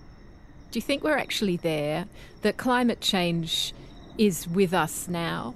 Do 0.71 0.79
you 0.79 0.81
think 0.81 1.03
we're 1.03 1.17
actually 1.17 1.57
there? 1.57 2.07
That 2.41 2.57
climate 2.57 2.99
change 2.99 3.73
is 4.17 4.47
with 4.47 4.73
us 4.73 5.07
now? 5.07 5.55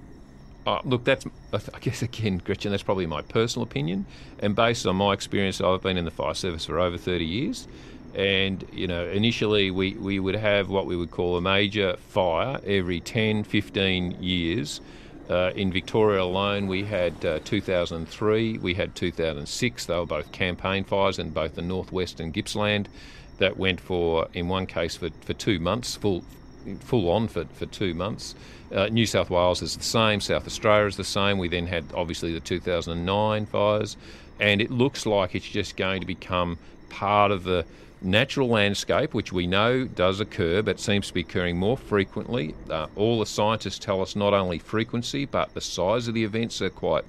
Oh, 0.65 0.81
look, 0.83 1.05
that's, 1.05 1.25
I 1.53 1.79
guess, 1.79 2.01
again, 2.01 2.41
Gretchen, 2.43 2.71
that's 2.71 2.83
probably 2.83 3.05
my 3.05 3.21
personal 3.21 3.63
opinion. 3.63 4.05
And 4.39 4.53
based 4.55 4.85
on 4.85 4.97
my 4.97 5.13
experience, 5.13 5.61
I've 5.61 5.81
been 5.81 5.97
in 5.97 6.03
the 6.03 6.11
fire 6.11 6.33
service 6.33 6.65
for 6.65 6.77
over 6.77 6.97
30 6.97 7.23
years. 7.23 7.67
And, 8.13 8.65
you 8.73 8.87
know, 8.87 9.07
initially 9.07 9.71
we, 9.71 9.93
we 9.93 10.19
would 10.19 10.35
have 10.35 10.69
what 10.69 10.85
we 10.85 10.97
would 10.97 11.11
call 11.11 11.37
a 11.37 11.41
major 11.41 11.95
fire 12.09 12.59
every 12.65 12.99
10, 12.99 13.45
15 13.45 14.21
years. 14.21 14.81
Uh, 15.29 15.51
in 15.55 15.71
Victoria 15.71 16.21
alone, 16.21 16.67
we 16.67 16.83
had 16.83 17.25
uh, 17.25 17.39
2003, 17.43 18.57
we 18.57 18.73
had 18.73 18.95
2006. 18.95 19.85
They 19.85 19.95
were 19.95 20.05
both 20.05 20.31
campaign 20.31 20.83
fires 20.83 21.19
in 21.19 21.29
both 21.29 21.55
the 21.55 21.61
northwest 21.61 22.19
and 22.19 22.33
Gippsland 22.33 22.87
that 23.37 23.57
went 23.57 23.79
for, 23.79 24.27
in 24.33 24.47
one 24.47 24.65
case, 24.65 24.95
for, 24.95 25.09
for 25.21 25.33
two 25.33 25.59
months, 25.59 25.95
full 25.95 26.23
full 26.75 27.09
on 27.09 27.27
for, 27.27 27.45
for 27.45 27.65
two 27.65 27.93
months. 27.93 28.35
Uh, 28.71 28.87
New 28.87 29.05
South 29.05 29.29
Wales 29.29 29.61
is 29.61 29.77
the 29.77 29.83
same, 29.83 30.19
South 30.19 30.45
Australia 30.45 30.87
is 30.87 30.97
the 30.97 31.03
same. 31.03 31.37
We 31.37 31.47
then 31.47 31.67
had 31.67 31.85
obviously 31.93 32.33
the 32.33 32.39
2009 32.39 33.45
fires, 33.45 33.95
and 34.39 34.61
it 34.61 34.71
looks 34.71 35.05
like 35.05 35.35
it's 35.35 35.47
just 35.47 35.77
going 35.77 36.01
to 36.01 36.07
become 36.07 36.57
part 36.89 37.31
of 37.31 37.43
the 37.43 37.65
natural 38.01 38.49
landscape, 38.49 39.13
which 39.13 39.33
we 39.33 39.47
know 39.47 39.85
does 39.85 40.19
occur 40.19 40.61
but 40.61 40.79
seems 40.79 41.07
to 41.07 41.13
be 41.13 41.21
occurring 41.21 41.57
more 41.57 41.77
frequently. 41.77 42.53
Uh, 42.69 42.87
all 42.95 43.19
the 43.19 43.25
scientists 43.25 43.79
tell 43.79 44.01
us 44.01 44.15
not 44.15 44.33
only 44.33 44.59
frequency 44.59 45.25
but 45.25 45.53
the 45.53 45.61
size 45.61 46.07
of 46.07 46.13
the 46.13 46.23
events 46.23 46.61
are 46.61 46.69
quite. 46.69 47.05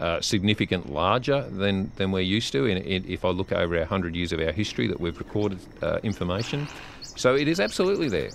Uh, 0.00 0.20
significant 0.20 0.92
larger 0.92 1.48
than, 1.50 1.88
than 1.94 2.10
we're 2.10 2.18
used 2.18 2.50
to. 2.50 2.66
In, 2.66 2.78
in, 2.78 3.04
if 3.08 3.24
I 3.24 3.28
look 3.28 3.52
over 3.52 3.76
our 3.76 3.82
100 3.82 4.16
years 4.16 4.32
of 4.32 4.40
our 4.40 4.50
history 4.50 4.88
that 4.88 4.98
we've 4.98 5.16
recorded 5.16 5.60
uh, 5.82 6.00
information. 6.02 6.66
So 7.14 7.36
it 7.36 7.46
is 7.46 7.60
absolutely 7.60 8.08
there. 8.08 8.30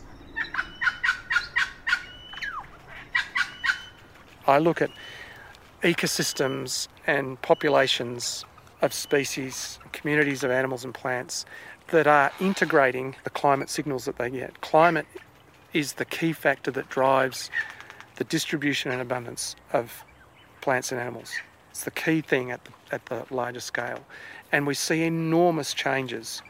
I 4.48 4.58
look 4.58 4.82
at 4.82 4.90
ecosystems 5.84 6.88
and 7.06 7.42
populations 7.42 8.46
of 8.82 8.94
species, 8.94 9.78
communities 9.92 10.44
of 10.44 10.52
animals 10.52 10.84
and 10.84 10.94
plants 10.94 11.46
that 11.90 12.08
are 12.08 12.32
integrating 12.40 13.16
the 13.24 13.30
climate 13.30 13.70
signals 13.70 14.06
that 14.06 14.18
they 14.18 14.30
get. 14.30 14.60
Climate 14.62 15.06
is 15.74 15.94
the 15.94 16.06
key 16.06 16.34
factor 16.34 16.72
that 16.72 16.90
drives 16.90 17.52
the 18.16 18.24
distribution 18.24 18.92
and 18.92 19.02
abundance 19.02 19.56
of 19.72 20.04
plants 20.62 20.92
and 20.92 21.00
animals. 21.00 21.32
It's 21.70 21.84
the 21.84 21.92
key 21.92 22.22
thing 22.22 22.52
at 22.52 22.66
the, 22.66 22.72
at 22.92 23.06
the 23.06 23.26
larger 23.30 23.60
scale. 23.60 24.00
And 24.52 24.66
we 24.66 24.74
see 24.74 25.04
enormous 25.04 25.74
changes 25.74 26.42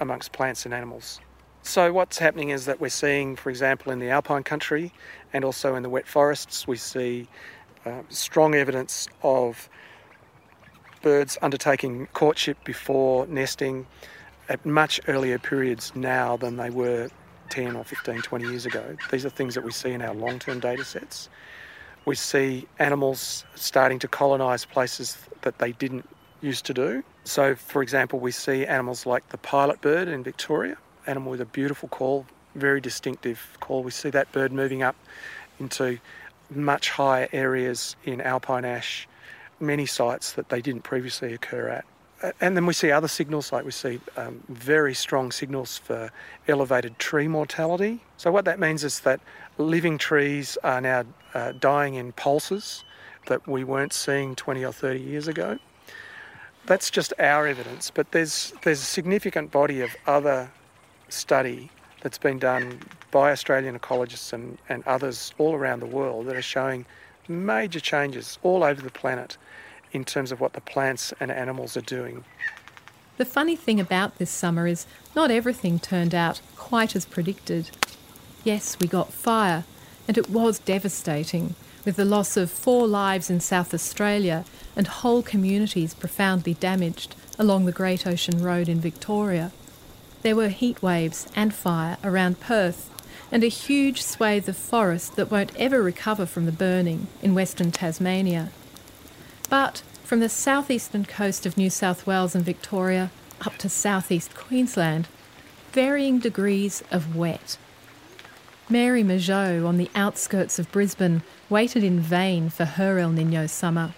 amongst 0.00 0.32
plants 0.32 0.64
and 0.64 0.74
animals. 0.74 1.20
So, 1.66 1.94
what's 1.94 2.18
happening 2.18 2.50
is 2.50 2.66
that 2.66 2.78
we're 2.78 2.90
seeing, 2.90 3.36
for 3.36 3.48
example, 3.48 3.90
in 3.90 3.98
the 3.98 4.10
alpine 4.10 4.42
country 4.42 4.92
and 5.32 5.46
also 5.46 5.74
in 5.76 5.82
the 5.82 5.88
wet 5.88 6.06
forests, 6.06 6.68
we 6.68 6.76
see 6.76 7.26
uh, 7.86 8.02
strong 8.10 8.54
evidence 8.54 9.08
of 9.22 9.70
birds 11.00 11.38
undertaking 11.40 12.06
courtship 12.12 12.62
before 12.64 13.26
nesting 13.28 13.86
at 14.50 14.64
much 14.66 15.00
earlier 15.08 15.38
periods 15.38 15.90
now 15.94 16.36
than 16.36 16.58
they 16.58 16.68
were 16.68 17.08
10 17.48 17.76
or 17.76 17.84
15, 17.84 18.20
20 18.20 18.44
years 18.44 18.66
ago. 18.66 18.94
These 19.10 19.24
are 19.24 19.30
things 19.30 19.54
that 19.54 19.64
we 19.64 19.72
see 19.72 19.90
in 19.90 20.02
our 20.02 20.14
long 20.14 20.38
term 20.38 20.60
data 20.60 20.84
sets. 20.84 21.30
We 22.04 22.14
see 22.14 22.68
animals 22.78 23.46
starting 23.54 23.98
to 24.00 24.08
colonise 24.08 24.66
places 24.66 25.16
that 25.40 25.58
they 25.60 25.72
didn't 25.72 26.06
used 26.42 26.66
to 26.66 26.74
do. 26.74 27.02
So, 27.24 27.54
for 27.54 27.82
example, 27.82 28.20
we 28.20 28.32
see 28.32 28.66
animals 28.66 29.06
like 29.06 29.30
the 29.30 29.38
pilot 29.38 29.80
bird 29.80 30.08
in 30.08 30.22
Victoria, 30.22 30.76
animal 31.06 31.30
with 31.30 31.40
a 31.40 31.46
beautiful 31.46 31.88
call, 31.88 32.26
very 32.54 32.80
distinctive 32.80 33.56
call. 33.60 33.82
We 33.82 33.90
see 33.90 34.10
that 34.10 34.30
bird 34.32 34.52
moving 34.52 34.82
up 34.82 34.96
into 35.58 35.98
much 36.50 36.90
higher 36.90 37.28
areas 37.32 37.96
in 38.04 38.20
alpine 38.20 38.64
ash, 38.64 39.08
many 39.60 39.86
sites 39.86 40.32
that 40.32 40.48
they 40.48 40.60
didn't 40.60 40.82
previously 40.82 41.32
occur 41.32 41.68
at. 41.68 41.84
And 42.40 42.56
then 42.56 42.64
we 42.64 42.72
see 42.72 42.90
other 42.90 43.08
signals, 43.08 43.52
like 43.52 43.64
we 43.64 43.70
see 43.70 44.00
um, 44.16 44.42
very 44.48 44.94
strong 44.94 45.30
signals 45.30 45.76
for 45.76 46.10
elevated 46.48 46.98
tree 46.98 47.28
mortality. 47.28 48.00
So, 48.16 48.32
what 48.32 48.46
that 48.46 48.58
means 48.58 48.82
is 48.82 49.00
that 49.00 49.20
living 49.58 49.98
trees 49.98 50.56
are 50.64 50.80
now 50.80 51.04
uh, 51.34 51.52
dying 51.52 51.94
in 51.94 52.12
pulses 52.12 52.84
that 53.26 53.46
we 53.46 53.64
weren't 53.64 53.92
seeing 53.92 54.34
20 54.36 54.64
or 54.64 54.72
30 54.72 55.00
years 55.00 55.28
ago. 55.28 55.58
That's 56.66 56.90
just 56.90 57.12
our 57.18 57.46
evidence, 57.46 57.90
but 57.90 58.10
there's, 58.12 58.54
there's 58.62 58.80
a 58.80 58.86
significant 58.86 59.50
body 59.50 59.82
of 59.82 59.90
other 60.06 60.50
study 61.14 61.70
that's 62.02 62.18
been 62.18 62.38
done 62.38 62.80
by 63.10 63.30
Australian 63.30 63.78
ecologists 63.78 64.32
and, 64.32 64.58
and 64.68 64.84
others 64.86 65.32
all 65.38 65.54
around 65.54 65.80
the 65.80 65.86
world 65.86 66.26
that 66.26 66.36
are 66.36 66.42
showing 66.42 66.84
major 67.28 67.80
changes 67.80 68.38
all 68.42 68.62
over 68.62 68.82
the 68.82 68.90
planet 68.90 69.38
in 69.92 70.04
terms 70.04 70.32
of 70.32 70.40
what 70.40 70.52
the 70.52 70.60
plants 70.60 71.14
and 71.20 71.30
animals 71.30 71.76
are 71.76 71.82
doing. 71.82 72.24
The 73.16 73.24
funny 73.24 73.56
thing 73.56 73.78
about 73.78 74.18
this 74.18 74.30
summer 74.30 74.66
is 74.66 74.86
not 75.14 75.30
everything 75.30 75.78
turned 75.78 76.14
out 76.14 76.40
quite 76.56 76.96
as 76.96 77.06
predicted. 77.06 77.70
Yes, 78.42 78.76
we 78.80 78.88
got 78.88 79.12
fire, 79.12 79.64
and 80.08 80.18
it 80.18 80.28
was 80.28 80.58
devastating, 80.58 81.54
with 81.84 81.96
the 81.96 82.04
loss 82.04 82.36
of 82.36 82.50
four 82.50 82.86
lives 82.86 83.30
in 83.30 83.40
South 83.40 83.72
Australia 83.72 84.44
and 84.74 84.88
whole 84.88 85.22
communities 85.22 85.94
profoundly 85.94 86.54
damaged 86.54 87.14
along 87.38 87.64
the 87.64 87.72
Great 87.72 88.06
Ocean 88.06 88.42
Road 88.42 88.68
in 88.68 88.80
Victoria. 88.80 89.52
There 90.24 90.34
were 90.34 90.48
heat 90.48 90.82
waves 90.82 91.28
and 91.36 91.52
fire 91.52 91.98
around 92.02 92.40
Perth, 92.40 92.88
and 93.30 93.44
a 93.44 93.48
huge 93.48 94.02
swathe 94.02 94.48
of 94.48 94.56
forest 94.56 95.16
that 95.16 95.30
won't 95.30 95.54
ever 95.56 95.82
recover 95.82 96.24
from 96.24 96.46
the 96.46 96.50
burning 96.50 97.08
in 97.20 97.34
Western 97.34 97.70
Tasmania. 97.70 98.50
But 99.50 99.82
from 100.02 100.20
the 100.20 100.30
southeastern 100.30 101.04
coast 101.04 101.44
of 101.44 101.58
New 101.58 101.68
South 101.68 102.06
Wales 102.06 102.34
and 102.34 102.42
Victoria 102.42 103.10
up 103.44 103.58
to 103.58 103.68
southeast 103.68 104.34
Queensland, 104.34 105.08
varying 105.72 106.20
degrees 106.20 106.82
of 106.90 107.14
wet. 107.14 107.58
Mary 108.70 109.04
Mageau 109.04 109.68
on 109.68 109.76
the 109.76 109.90
outskirts 109.94 110.58
of 110.58 110.72
Brisbane 110.72 111.22
waited 111.50 111.84
in 111.84 112.00
vain 112.00 112.48
for 112.48 112.64
her 112.64 112.98
El 112.98 113.10
Nino 113.10 113.46
summer. 113.46 113.92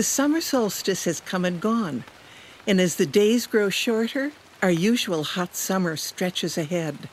The 0.00 0.04
summer 0.04 0.40
solstice 0.40 1.04
has 1.04 1.20
come 1.20 1.44
and 1.44 1.60
gone, 1.60 2.04
and 2.66 2.80
as 2.80 2.96
the 2.96 3.04
days 3.04 3.46
grow 3.46 3.68
shorter, 3.68 4.32
our 4.62 4.70
usual 4.70 5.24
hot 5.24 5.54
summer 5.54 5.94
stretches 5.94 6.56
ahead. 6.56 7.10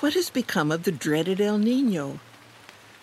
What 0.00 0.12
has 0.12 0.28
become 0.28 0.70
of 0.70 0.82
the 0.82 0.92
dreaded 0.92 1.40
El 1.40 1.56
Nino? 1.56 2.20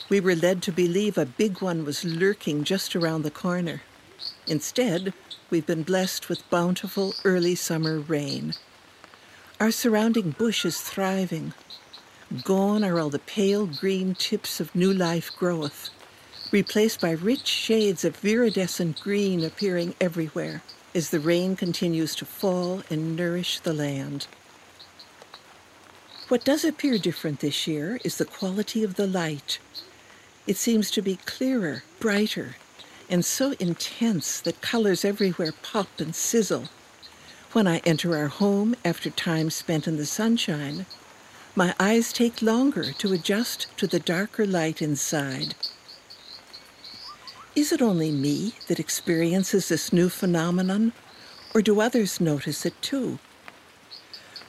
We 0.10 0.20
were 0.20 0.36
led 0.36 0.62
to 0.62 0.72
believe 0.72 1.18
a 1.18 1.26
big 1.26 1.60
one 1.60 1.86
was 1.86 2.06
lurking 2.06 2.64
just 2.64 2.96
around 2.96 3.24
the 3.24 3.32
corner. 3.32 3.82
Instead, 4.46 5.12
we've 5.50 5.66
been 5.66 5.82
blessed 5.82 6.30
with 6.30 6.48
bountiful 6.52 7.16
early 7.26 7.56
summer 7.56 7.98
rain. 7.98 8.54
Our 9.60 9.72
surrounding 9.72 10.36
bush 10.38 10.66
is 10.66 10.82
thriving. 10.82 11.56
Gone 12.44 12.84
are 12.84 13.00
all 13.00 13.10
the 13.10 13.18
pale 13.18 13.66
green 13.66 14.14
tips 14.14 14.60
of 14.60 14.76
new 14.76 14.94
life 14.94 15.32
growth 15.36 15.90
replaced 16.52 17.02
by 17.02 17.12
rich 17.12 17.48
shades 17.48 18.06
of 18.06 18.20
viridescent 18.22 19.02
green 19.02 19.44
appearing 19.44 19.96
everywhere 20.00 20.62
as 20.96 21.10
the 21.10 21.20
rain 21.20 21.56
continues 21.56 22.16
to 22.16 22.26
fall 22.26 22.84
and 22.90 23.16
nourish 23.16 23.60
the 23.60 23.74
land. 23.74 24.28
What 26.28 26.44
does 26.44 26.66
appear 26.66 26.98
different 26.98 27.40
this 27.40 27.68
year 27.68 28.00
is 28.04 28.18
the 28.18 28.26
quality 28.26 28.84
of 28.84 28.96
the 28.96 29.08
light. 29.08 29.60
It 30.46 30.58
seems 30.58 30.92
to 30.92 31.02
be 31.02 31.20
clearer, 31.26 31.84
brighter, 32.00 32.56
and 33.10 33.24
so 33.24 33.54
intense 33.60 34.42
that 34.42 34.62
colors 34.62 35.06
everywhere 35.06 35.54
pop 35.62 35.88
and 36.00 36.16
sizzle. 36.16 36.70
When 37.54 37.68
I 37.68 37.78
enter 37.80 38.18
our 38.18 38.28
home 38.28 38.76
after 38.84 39.10
time 39.10 39.50
spent 39.50 39.88
in 39.88 39.98
the 39.98 40.06
sunshine, 40.06 40.86
my 41.56 41.74
eyes 41.80 42.12
take 42.12 42.42
longer 42.42 42.92
to 42.94 43.14
adjust 43.14 43.68
to 43.78 43.88
the 43.88 44.00
darker 44.00 44.46
light 44.46 44.82
inside. 44.82 45.56
Is 47.58 47.72
it 47.72 47.82
only 47.82 48.12
me 48.12 48.54
that 48.68 48.80
experiences 48.80 49.70
this 49.70 49.92
new 49.92 50.10
phenomenon, 50.10 50.94
or 51.56 51.64
do 51.64 51.82
others 51.82 52.22
notice 52.22 52.68
it 52.68 52.80
too? 52.84 53.18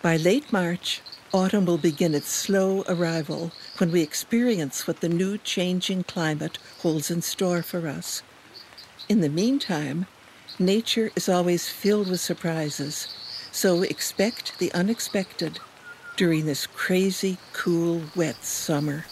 By 0.03 0.19
late 0.19 0.53
March, 0.53 1.01
autumn 1.33 1.65
will 1.65 1.79
begin 1.79 2.15
its 2.15 2.29
slow 2.29 2.85
arrival 2.87 3.51
when 3.79 3.91
we 3.93 4.03
experience 4.03 4.87
what 4.87 5.01
the 5.01 5.09
new 5.09 5.39
changing 5.39 6.03
climate 6.03 6.59
holds 6.83 7.11
in 7.11 7.23
store 7.23 7.63
for 7.63 7.89
us. 7.89 8.23
In 9.09 9.23
the 9.23 9.31
meantime, 9.31 10.05
nature 10.59 11.11
is 11.17 11.31
always 11.31 11.67
filled 11.67 12.11
with 12.11 12.21
surprises, 12.21 13.09
so 13.51 13.81
expect 13.81 14.59
the 14.59 14.71
unexpected 14.75 15.61
during 16.19 16.45
this 16.45 16.67
crazy, 16.67 17.39
cool, 17.55 18.03
wet 18.15 18.45
summer. 18.45 19.07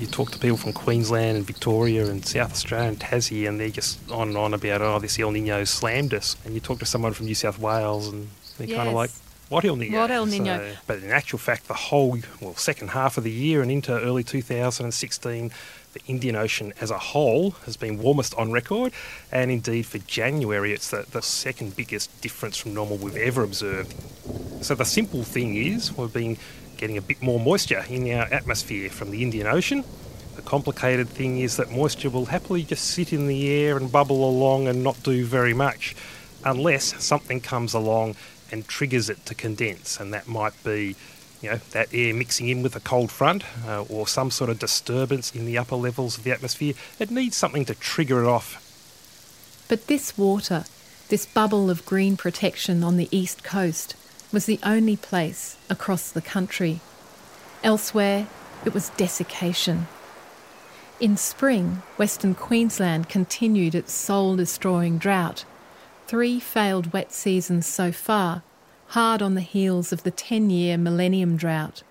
You 0.00 0.06
talk 0.06 0.30
to 0.30 0.38
people 0.38 0.56
from 0.56 0.72
Queensland 0.72 1.36
and 1.36 1.46
Victoria 1.46 2.06
and 2.06 2.24
South 2.24 2.52
Australia 2.52 2.88
and 2.88 2.98
Tassie, 2.98 3.46
and 3.46 3.60
they're 3.60 3.68
just 3.68 3.98
on 4.10 4.28
and 4.28 4.36
on 4.38 4.54
about, 4.54 4.80
oh, 4.80 4.98
this 4.98 5.18
El 5.18 5.30
Nino 5.30 5.62
slammed 5.64 6.14
us. 6.14 6.36
And 6.46 6.54
you 6.54 6.60
talk 6.60 6.78
to 6.78 6.86
someone 6.86 7.12
from 7.12 7.26
New 7.26 7.34
South 7.34 7.58
Wales, 7.58 8.08
and 8.08 8.30
they're 8.56 8.74
kind 8.74 8.88
of 8.88 8.94
like, 8.94 9.10
what 9.50 9.62
El 9.66 9.76
Nino? 9.76 10.00
What 10.00 10.10
El 10.10 10.24
Nino? 10.24 10.56
So- 10.56 10.76
but 10.86 11.02
in 11.02 11.10
actual 11.10 11.38
fact, 11.38 11.68
the 11.68 11.74
whole, 11.74 12.16
well, 12.40 12.54
second 12.56 12.88
half 12.88 13.18
of 13.18 13.24
the 13.24 13.30
year 13.30 13.60
and 13.60 13.70
into 13.70 13.92
early 13.92 14.24
2016, 14.24 15.50
the 15.92 16.00
Indian 16.06 16.34
Ocean 16.36 16.72
as 16.80 16.90
a 16.90 16.98
whole 16.98 17.50
has 17.66 17.76
been 17.76 17.98
warmest 17.98 18.32
on 18.36 18.52
record. 18.52 18.92
And 19.30 19.50
indeed, 19.50 19.84
for 19.84 19.98
January, 19.98 20.72
it's 20.72 20.88
the, 20.90 21.04
the 21.10 21.20
second 21.20 21.76
biggest 21.76 22.22
difference 22.22 22.56
from 22.56 22.72
normal 22.72 22.96
we've 22.96 23.16
ever 23.16 23.42
observed. 23.42 23.94
So 24.64 24.74
the 24.74 24.84
simple 24.84 25.24
thing 25.24 25.56
is 25.56 25.94
we've 25.94 26.12
been 26.12 26.38
getting 26.80 26.96
a 26.96 27.02
bit 27.02 27.22
more 27.22 27.38
moisture 27.38 27.84
in 27.90 28.10
our 28.10 28.24
atmosphere 28.32 28.88
from 28.88 29.10
the 29.10 29.22
Indian 29.22 29.46
Ocean. 29.46 29.84
The 30.36 30.42
complicated 30.42 31.10
thing 31.10 31.38
is 31.38 31.58
that 31.58 31.70
moisture 31.70 32.08
will 32.08 32.24
happily 32.24 32.62
just 32.62 32.86
sit 32.86 33.12
in 33.12 33.26
the 33.26 33.50
air 33.50 33.76
and 33.76 33.92
bubble 33.92 34.26
along 34.26 34.66
and 34.66 34.82
not 34.82 35.02
do 35.02 35.26
very 35.26 35.52
much 35.52 35.94
unless 36.42 37.04
something 37.04 37.42
comes 37.42 37.74
along 37.74 38.16
and 38.50 38.66
triggers 38.66 39.10
it 39.10 39.26
to 39.26 39.34
condense. 39.34 40.00
And 40.00 40.14
that 40.14 40.26
might 40.26 40.54
be, 40.64 40.96
you 41.42 41.50
know, 41.50 41.60
that 41.72 41.88
air 41.92 42.14
mixing 42.14 42.48
in 42.48 42.62
with 42.62 42.74
a 42.74 42.80
cold 42.80 43.10
front 43.10 43.44
uh, 43.66 43.82
or 43.82 44.08
some 44.08 44.30
sort 44.30 44.48
of 44.48 44.58
disturbance 44.58 45.34
in 45.34 45.44
the 45.44 45.58
upper 45.58 45.76
levels 45.76 46.16
of 46.16 46.24
the 46.24 46.32
atmosphere. 46.32 46.72
It 46.98 47.10
needs 47.10 47.36
something 47.36 47.66
to 47.66 47.74
trigger 47.74 48.24
it 48.24 48.26
off. 48.26 48.56
But 49.68 49.86
this 49.86 50.16
water, 50.16 50.64
this 51.10 51.26
bubble 51.26 51.68
of 51.68 51.84
green 51.84 52.16
protection 52.16 52.82
on 52.82 52.96
the 52.96 53.08
east 53.10 53.44
coast, 53.44 53.96
was 54.32 54.46
the 54.46 54.60
only 54.62 54.96
place 54.96 55.56
across 55.68 56.10
the 56.10 56.22
country. 56.22 56.80
Elsewhere, 57.62 58.26
it 58.64 58.72
was 58.72 58.90
desiccation. 58.90 59.88
In 61.00 61.16
spring, 61.16 61.82
Western 61.96 62.34
Queensland 62.34 63.08
continued 63.08 63.74
its 63.74 63.92
soul 63.92 64.36
destroying 64.36 64.98
drought. 64.98 65.44
Three 66.06 66.38
failed 66.38 66.92
wet 66.92 67.12
seasons 67.12 67.66
so 67.66 67.90
far, 67.90 68.42
hard 68.88 69.22
on 69.22 69.34
the 69.34 69.40
heels 69.40 69.92
of 69.92 70.02
the 70.02 70.10
10 70.10 70.50
year 70.50 70.76
millennium 70.76 71.36
drought. 71.36 71.82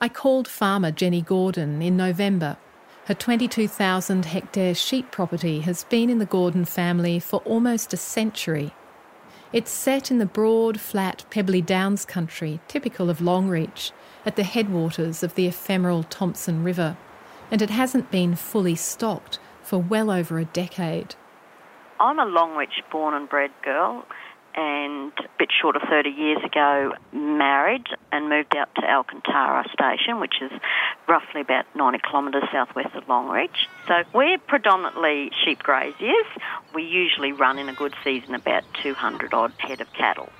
I 0.00 0.08
called 0.08 0.46
farmer 0.46 0.90
Jenny 0.90 1.22
Gordon 1.22 1.82
in 1.82 1.96
November. 1.96 2.58
Her 3.06 3.14
22,000 3.14 4.26
hectare 4.26 4.74
sheep 4.74 5.10
property 5.10 5.60
has 5.60 5.84
been 5.84 6.10
in 6.10 6.18
the 6.18 6.26
Gordon 6.26 6.64
family 6.64 7.18
for 7.18 7.40
almost 7.40 7.92
a 7.92 7.96
century. 7.96 8.72
It's 9.52 9.70
set 9.70 10.10
in 10.10 10.18
the 10.18 10.26
broad, 10.26 10.80
flat, 10.80 11.24
pebbly 11.30 11.62
Downs 11.62 12.04
country, 12.04 12.60
typical 12.66 13.08
of 13.08 13.20
Longreach, 13.20 13.92
at 14.24 14.34
the 14.34 14.42
headwaters 14.42 15.22
of 15.22 15.36
the 15.36 15.46
ephemeral 15.46 16.02
Thomson 16.02 16.64
River, 16.64 16.96
and 17.50 17.62
it 17.62 17.70
hasn't 17.70 18.10
been 18.10 18.34
fully 18.34 18.74
stocked 18.74 19.38
for 19.62 19.78
well 19.78 20.10
over 20.10 20.38
a 20.38 20.44
decade. 20.44 21.14
I'm 22.00 22.18
a 22.18 22.26
Longreach 22.26 22.82
born 22.90 23.14
and 23.14 23.28
bred 23.28 23.50
girl 23.62 24.04
and 24.56 25.12
a 25.18 25.28
bit 25.38 25.50
short 25.60 25.76
of 25.76 25.82
30 25.82 26.10
years 26.10 26.42
ago 26.42 26.92
married 27.12 27.86
and 28.10 28.28
moved 28.28 28.56
out 28.56 28.74
to 28.76 28.90
El 28.90 29.04
Kantara 29.04 29.64
Station, 29.70 30.18
which 30.20 30.40
is 30.40 30.50
roughly 31.06 31.42
about 31.42 31.66
90 31.74 31.98
kilometres 32.08 32.44
southwest 32.50 32.94
of 32.94 33.04
Longreach. 33.04 33.66
So 33.86 34.02
we're 34.14 34.38
predominantly 34.38 35.30
sheep 35.44 35.62
graziers. 35.62 36.26
We 36.74 36.82
usually 36.84 37.32
run 37.32 37.58
in 37.58 37.68
a 37.68 37.74
good 37.74 37.94
season 38.02 38.34
about 38.34 38.64
200 38.82 39.34
odd 39.34 39.52
head 39.58 39.80
of 39.80 39.92
cattle. 39.92 40.30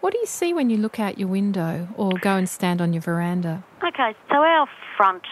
What 0.00 0.12
do 0.12 0.18
you 0.18 0.26
see 0.26 0.52
when 0.52 0.68
you 0.68 0.76
look 0.76 0.98
out 1.00 1.18
your 1.18 1.28
window 1.28 1.88
or 1.96 2.12
go 2.20 2.36
and 2.36 2.48
stand 2.48 2.80
on 2.80 2.92
your 2.92 3.02
veranda? 3.02 3.64
Okay, 3.82 4.14
so 4.28 4.36
our 4.36 4.68
front 4.96 5.22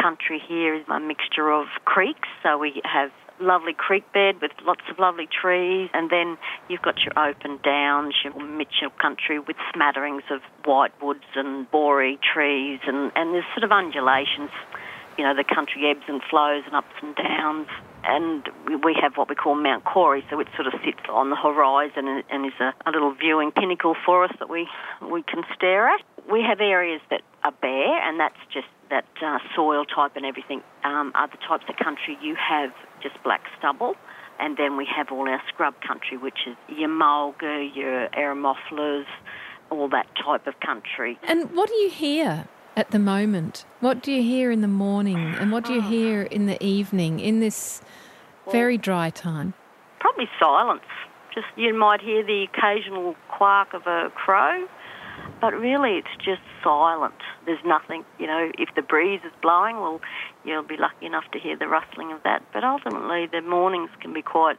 country 0.00 0.42
here 0.48 0.74
is 0.74 0.84
a 0.88 0.98
mixture 0.98 1.52
of 1.52 1.66
creeks. 1.84 2.28
So 2.42 2.58
we 2.58 2.80
have 2.84 3.10
lovely 3.40 3.74
creek 3.74 4.04
bed 4.12 4.40
with 4.40 4.52
lots 4.64 4.82
of 4.90 4.98
lovely 4.98 5.28
trees, 5.28 5.90
and 5.92 6.10
then 6.10 6.36
you've 6.68 6.82
got 6.82 6.96
your 7.04 7.12
open 7.18 7.58
downs, 7.62 8.14
your 8.22 8.34
Mitchell 8.34 8.90
country 9.00 9.38
with 9.38 9.56
smatterings 9.74 10.22
of 10.30 10.40
whitewoods 10.64 11.24
and 11.34 11.70
boree 11.70 12.18
trees, 12.22 12.80
and, 12.86 13.12
and 13.16 13.34
there's 13.34 13.44
sort 13.54 13.64
of 13.64 13.72
undulations. 13.72 14.50
You 15.18 15.24
know, 15.24 15.34
the 15.34 15.44
country 15.44 15.88
ebbs 15.90 16.02
and 16.08 16.20
flows 16.28 16.64
and 16.66 16.74
ups 16.74 16.94
and 17.00 17.14
downs. 17.14 17.68
And 18.02 18.48
we- 18.66 18.94
have 19.00 19.16
what 19.16 19.28
we 19.28 19.34
call 19.34 19.54
Mount 19.54 19.84
Corey, 19.84 20.24
so 20.30 20.40
it 20.40 20.48
sort 20.56 20.66
of 20.66 20.74
sits 20.84 21.00
on 21.10 21.30
the 21.30 21.36
horizon 21.36 22.08
and, 22.08 22.24
and 22.30 22.46
is 22.46 22.58
a, 22.58 22.72
a 22.86 22.90
little 22.90 23.12
viewing 23.12 23.50
pinnacle 23.52 23.94
for 24.06 24.24
us 24.24 24.32
that 24.38 24.48
we, 24.48 24.66
we 25.02 25.22
can 25.22 25.42
stare 25.54 25.88
at. 25.88 26.00
We 26.30 26.42
have 26.42 26.60
areas 26.60 27.00
that 27.10 27.20
are 27.44 27.52
bare, 27.52 28.08
and 28.08 28.18
that's 28.18 28.38
just 28.52 28.66
that 28.90 29.06
uh, 29.24 29.38
soil 29.54 29.84
type 29.84 30.12
and 30.16 30.24
everything. 30.24 30.62
Um, 30.82 31.12
other 31.14 31.38
types 31.46 31.64
of 31.68 31.76
country, 31.76 32.18
you 32.22 32.36
have 32.36 32.70
just 33.02 33.22
black 33.22 33.42
stubble, 33.58 33.94
and 34.40 34.56
then 34.56 34.76
we 34.76 34.86
have 34.96 35.12
all 35.12 35.28
our 35.28 35.42
scrub 35.48 35.74
country, 35.86 36.16
which 36.16 36.38
is 36.46 36.56
your 36.68 36.88
mulga, 36.88 37.74
your 37.74 38.08
eremophilas, 38.08 39.06
all 39.70 39.88
that 39.88 40.06
type 40.22 40.46
of 40.46 40.58
country. 40.60 41.18
And 41.22 41.54
what 41.54 41.68
do 41.68 41.74
you 41.76 41.90
hear 41.90 42.48
at 42.76 42.90
the 42.90 42.98
moment? 42.98 43.64
What 43.80 44.02
do 44.02 44.12
you 44.12 44.22
hear 44.22 44.50
in 44.50 44.60
the 44.60 44.68
morning 44.68 45.16
and 45.16 45.52
what 45.52 45.64
do 45.64 45.74
you 45.74 45.82
hear 45.82 46.22
in 46.22 46.46
the 46.46 46.62
evening 46.62 47.20
in 47.20 47.40
this 47.40 47.80
very 48.50 48.76
dry 48.76 49.10
time? 49.10 49.54
Probably 50.00 50.28
silence. 50.38 50.82
Just 51.34 51.46
you 51.56 51.74
might 51.74 52.00
hear 52.00 52.24
the 52.24 52.46
occasional 52.52 53.16
quack 53.28 53.74
of 53.74 53.86
a 53.86 54.10
crow, 54.14 54.68
but 55.44 55.52
really 55.52 55.98
it's 55.98 56.24
just 56.24 56.40
silent. 56.62 57.20
There's 57.44 57.62
nothing, 57.66 58.02
you 58.18 58.26
know, 58.26 58.50
if 58.56 58.70
the 58.74 58.80
breeze 58.80 59.20
is 59.26 59.32
blowing, 59.42 59.76
well, 59.76 60.00
you'll 60.42 60.62
be 60.62 60.78
lucky 60.78 61.04
enough 61.04 61.24
to 61.34 61.38
hear 61.38 61.54
the 61.54 61.68
rustling 61.68 62.12
of 62.12 62.22
that. 62.22 62.42
But 62.54 62.64
ultimately, 62.64 63.26
the 63.30 63.42
mornings 63.42 63.90
can 64.00 64.14
be 64.14 64.22
quite 64.22 64.56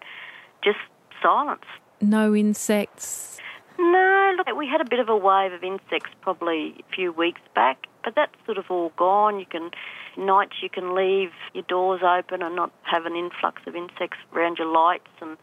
just 0.64 0.78
silence. 1.24 1.66
No 2.02 2.36
insects. 2.36 3.40
No, 3.80 4.36
look, 4.38 4.56
we 4.56 4.68
had 4.68 4.80
a 4.80 4.86
bit 4.88 5.00
of 5.00 5.10
a 5.10 5.18
wave 5.18 5.54
of 5.54 5.64
insects 5.64 6.12
probably 6.22 6.76
a 6.88 6.96
few 6.96 7.12
weeks 7.12 7.42
back, 7.56 7.88
but 8.04 8.14
that's 8.16 8.36
sort 8.46 8.60
of 8.60 8.66
all 8.70 8.92
gone. 8.96 9.40
You 9.40 9.48
can 9.48 9.72
nights 10.18 10.54
you 10.62 10.70
can 10.70 10.94
leave 10.94 11.32
your 11.56 11.64
doors 11.64 12.02
open 12.04 12.44
and 12.44 12.56
not 12.56 12.72
have 12.84 13.08
an 13.08 13.16
influx 13.16 13.64
of 13.66 13.76
insects 13.76 14.20
around 14.36 14.60
your 14.60 14.72
lights, 14.72 15.10
and 15.20 15.36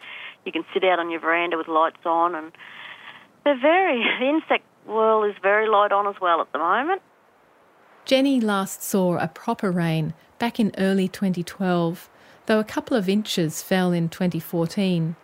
you 0.46 0.52
can 0.52 0.64
sit 0.72 0.84
out 0.84 1.00
on 1.00 1.10
your 1.10 1.18
veranda 1.18 1.56
with 1.58 1.66
lights 1.66 2.06
on, 2.06 2.36
and 2.36 2.52
they're 3.44 3.60
very 3.60 4.04
the 4.20 4.28
insect 4.28 4.64
world 4.86 5.30
is 5.30 5.36
very 5.42 5.68
light 5.68 5.92
on 5.92 6.06
as 6.06 6.20
well 6.20 6.40
at 6.40 6.52
the 6.52 6.58
moment. 6.58 7.02
Jenny 8.04 8.40
last 8.40 8.82
saw 8.82 9.16
a 9.18 9.28
proper 9.28 9.70
rain 9.70 10.14
back 10.38 10.58
in 10.58 10.72
early 10.76 11.06
2012, 11.08 12.10
though 12.46 12.58
a 12.58 12.64
couple 12.64 12.96
of 12.96 13.08
inches 13.08 13.62
fell 13.62 13.92
in 13.92 14.08
2014. 14.08 15.14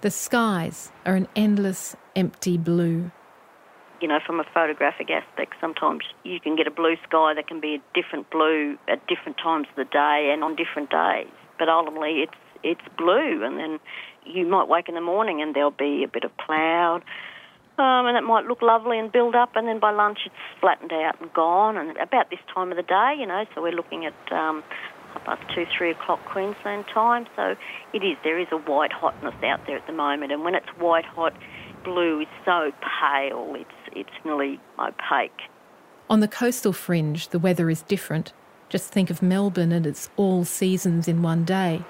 The 0.00 0.10
skies 0.10 0.90
are 1.06 1.14
an 1.14 1.28
endless, 1.36 1.96
empty 2.16 2.58
blue. 2.58 3.10
you 4.00 4.08
know, 4.08 4.18
from 4.26 4.38
a 4.38 4.44
photographic 4.52 5.08
aspect, 5.10 5.54
sometimes 5.60 6.02
you 6.24 6.38
can 6.38 6.56
get 6.56 6.66
a 6.66 6.70
blue 6.70 6.96
sky 7.08 7.32
that 7.34 7.46
can 7.46 7.58
be 7.60 7.76
a 7.76 7.82
different 7.94 8.28
blue 8.28 8.76
at 8.86 9.06
different 9.06 9.38
times 9.38 9.66
of 9.70 9.76
the 9.76 9.84
day 9.84 10.30
and 10.30 10.44
on 10.44 10.56
different 10.56 10.90
days. 10.90 11.30
But 11.58 11.70
ultimately, 11.70 12.20
it's 12.22 12.34
it's 12.62 12.82
blue, 12.98 13.44
and 13.44 13.58
then 13.58 13.78
you 14.26 14.46
might 14.46 14.68
wake 14.68 14.88
in 14.88 14.94
the 14.94 15.00
morning 15.00 15.40
and 15.40 15.54
there'll 15.54 15.70
be 15.70 16.02
a 16.04 16.08
bit 16.08 16.24
of 16.24 16.36
cloud, 16.38 17.02
Um, 17.76 18.06
and 18.06 18.16
it 18.16 18.22
might 18.22 18.46
look 18.46 18.62
lovely 18.62 19.00
and 19.00 19.10
build 19.10 19.34
up, 19.34 19.56
and 19.56 19.66
then 19.66 19.80
by 19.80 19.90
lunch 19.90 20.18
it's 20.26 20.34
flattened 20.60 20.92
out 20.92 21.20
and 21.20 21.32
gone. 21.32 21.76
And 21.76 21.96
about 21.96 22.30
this 22.30 22.38
time 22.54 22.70
of 22.70 22.76
the 22.76 22.84
day, 22.84 23.16
you 23.18 23.26
know, 23.26 23.44
so 23.54 23.62
we're 23.62 23.72
looking 23.72 24.06
at 24.06 24.32
um, 24.32 24.62
about 25.16 25.40
two, 25.54 25.66
three 25.76 25.90
o'clock 25.90 26.24
Queensland 26.24 26.84
time. 26.92 27.26
So 27.34 27.56
it 27.92 28.04
is. 28.04 28.16
There 28.22 28.38
is 28.38 28.46
a 28.52 28.58
white 28.58 28.92
hotness 28.92 29.34
out 29.42 29.66
there 29.66 29.76
at 29.76 29.86
the 29.88 29.92
moment, 29.92 30.30
and 30.30 30.44
when 30.44 30.54
it's 30.54 30.68
white 30.78 31.04
hot, 31.04 31.34
blue 31.84 32.20
is 32.20 32.28
so 32.44 32.70
pale. 33.00 33.54
It's 33.56 33.96
it's 33.96 34.24
nearly 34.24 34.60
opaque. 34.78 35.32
On 36.08 36.20
the 36.20 36.28
coastal 36.28 36.72
fringe, 36.72 37.28
the 37.28 37.38
weather 37.38 37.70
is 37.70 37.82
different. 37.82 38.32
Just 38.68 38.92
think 38.92 39.10
of 39.10 39.22
Melbourne 39.22 39.72
and 39.72 39.86
its 39.86 40.10
all 40.16 40.44
seasons 40.44 41.08
in 41.08 41.22
one 41.22 41.44
day. 41.44 41.82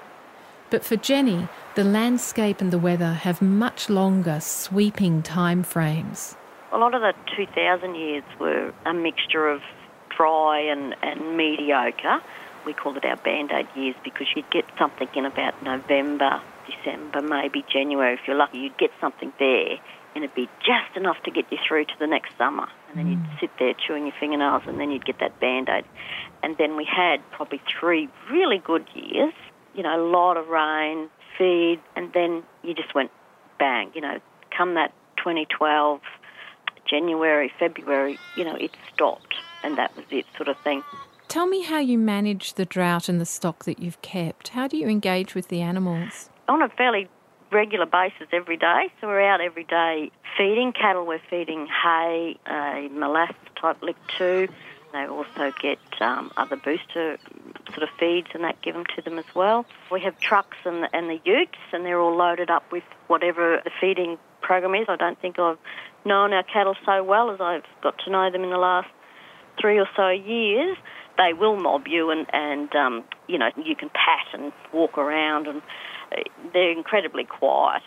But 0.69 0.83
for 0.83 0.95
Jenny, 0.95 1.47
the 1.75 1.83
landscape 1.83 2.59
and 2.59 2.71
the 2.71 2.79
weather 2.79 3.13
have 3.13 3.41
much 3.41 3.89
longer, 3.89 4.39
sweeping 4.39 5.21
time 5.21 5.63
frames. 5.63 6.35
A 6.71 6.77
lot 6.77 6.95
of 6.95 7.01
the 7.01 7.13
2000 7.35 7.95
years 7.95 8.23
were 8.39 8.73
a 8.85 8.93
mixture 8.93 9.47
of 9.47 9.61
dry 10.15 10.59
and, 10.59 10.95
and 11.03 11.37
mediocre. 11.37 12.19
We 12.65 12.73
called 12.73 12.97
it 12.97 13.05
our 13.05 13.17
band 13.17 13.51
aid 13.51 13.67
years 13.75 13.95
because 14.03 14.27
you'd 14.35 14.49
get 14.49 14.65
something 14.77 15.07
in 15.15 15.25
about 15.25 15.61
November, 15.63 16.41
December, 16.65 17.21
maybe 17.21 17.63
January. 17.71 18.15
If 18.15 18.21
you're 18.25 18.35
lucky, 18.35 18.57
you'd 18.57 18.77
get 18.77 18.91
something 18.99 19.31
there 19.37 19.77
and 20.15 20.23
it'd 20.23 20.35
be 20.35 20.49
just 20.61 20.95
enough 20.95 21.21
to 21.23 21.31
get 21.31 21.45
you 21.51 21.57
through 21.67 21.85
to 21.85 21.93
the 21.99 22.07
next 22.07 22.37
summer. 22.37 22.67
And 22.89 22.97
then 22.97 23.07
you'd 23.07 23.19
mm. 23.19 23.39
sit 23.39 23.51
there 23.59 23.73
chewing 23.73 24.05
your 24.05 24.15
fingernails 24.19 24.63
and 24.65 24.79
then 24.79 24.89
you'd 24.89 25.05
get 25.05 25.19
that 25.19 25.39
band 25.39 25.69
aid. 25.69 25.85
And 26.41 26.57
then 26.57 26.75
we 26.75 26.85
had 26.85 27.17
probably 27.31 27.61
three 27.79 28.09
really 28.31 28.57
good 28.57 28.87
years 28.95 29.33
you 29.75 29.83
know, 29.83 29.95
a 29.95 30.03
lot 30.03 30.37
of 30.37 30.47
rain, 30.47 31.09
feed, 31.37 31.79
and 31.95 32.11
then 32.13 32.43
you 32.63 32.73
just 32.73 32.95
went 32.95 33.11
bang. 33.59 33.91
You 33.93 34.01
know, 34.01 34.19
come 34.55 34.75
that 34.75 34.93
2012, 35.17 36.01
January, 36.85 37.51
February, 37.59 38.17
you 38.37 38.43
know, 38.43 38.55
it 38.55 38.71
stopped, 38.93 39.35
and 39.63 39.77
that 39.77 39.95
was 39.95 40.05
it, 40.11 40.25
sort 40.35 40.47
of 40.47 40.57
thing. 40.59 40.83
Tell 41.27 41.47
me 41.47 41.63
how 41.63 41.79
you 41.79 41.97
manage 41.97 42.53
the 42.53 42.65
drought 42.65 43.09
and 43.09 43.19
the 43.19 43.25
stock 43.25 43.65
that 43.65 43.79
you've 43.79 44.01
kept. 44.01 44.49
How 44.49 44.67
do 44.67 44.77
you 44.77 44.87
engage 44.87 45.35
with 45.35 45.47
the 45.47 45.61
animals? 45.61 46.29
On 46.47 46.61
a 46.61 46.69
fairly 46.69 47.09
regular 47.51 47.85
basis 47.85 48.27
every 48.31 48.57
day. 48.57 48.91
So 49.01 49.07
we're 49.07 49.21
out 49.21 49.41
every 49.41 49.63
day 49.63 50.11
feeding 50.37 50.73
cattle. 50.73 51.05
We're 51.05 51.21
feeding 51.29 51.67
hay, 51.67 52.37
a 52.47 52.89
molasses 52.91 53.35
type 53.59 53.81
lick 53.81 53.95
too. 54.17 54.47
They 54.95 55.07
also 55.07 55.53
get 55.61 55.79
um, 55.99 56.31
other 56.37 56.55
booster 56.55 57.17
sort 57.69 57.83
of 57.83 57.89
feeds 57.99 58.27
and 58.33 58.43
that 58.45 58.61
given 58.61 58.85
to 58.95 59.01
them 59.01 59.19
as 59.19 59.25
well. 59.35 59.65
We 59.91 59.99
have 60.01 60.17
trucks 60.19 60.57
and, 60.63 60.87
and 60.93 61.09
the 61.09 61.19
utes, 61.25 61.57
and 61.73 61.85
they're 61.85 61.99
all 61.99 62.15
loaded 62.15 62.49
up 62.49 62.71
with 62.71 62.83
whatever 63.07 63.61
the 63.63 63.71
feeding 63.81 64.17
program 64.41 64.73
is. 64.73 64.85
I 64.87 64.95
don't 64.95 65.19
think 65.19 65.37
I've 65.37 65.57
known 66.05 66.31
our 66.31 66.43
cattle 66.43 66.75
so 66.85 67.03
well 67.03 67.31
as 67.31 67.41
I've 67.41 67.65
got 67.81 67.99
to 68.05 68.11
know 68.11 68.31
them 68.31 68.43
in 68.43 68.51
the 68.51 68.57
last 68.57 68.87
three 69.59 69.77
or 69.79 69.87
so 69.95 70.09
years. 70.09 70.77
They 71.17 71.33
will 71.33 71.57
mob 71.57 71.87
you, 71.87 72.09
and 72.09 72.25
and 72.33 72.73
um, 72.75 73.03
you 73.27 73.37
know 73.37 73.49
you 73.57 73.75
can 73.75 73.89
pat 73.89 74.27
and 74.33 74.51
walk 74.73 74.97
around, 74.97 75.47
and 75.47 75.61
uh, 76.11 76.21
they're 76.53 76.71
incredibly 76.71 77.23
quiet. 77.23 77.83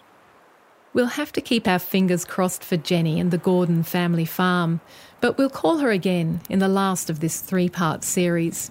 We'll 0.95 1.07
have 1.07 1.33
to 1.33 1.41
keep 1.41 1.69
our 1.69 1.79
fingers 1.79 2.25
crossed 2.25 2.65
for 2.65 2.77
Jenny 2.77 3.21
and 3.21 3.31
the 3.31 3.39
Gordon 3.39 3.83
family 3.83 4.25
farm, 4.25 4.81
but 5.21 5.37
we'll 5.37 5.51
call 5.51 5.79
her 5.79 5.91
again 5.91 6.41
in 6.49 6.59
the 6.59 6.69
last 6.69 7.11
of 7.11 7.21
this 7.21 7.41
three 7.41 7.69
part 7.69 8.05
series. 8.05 8.71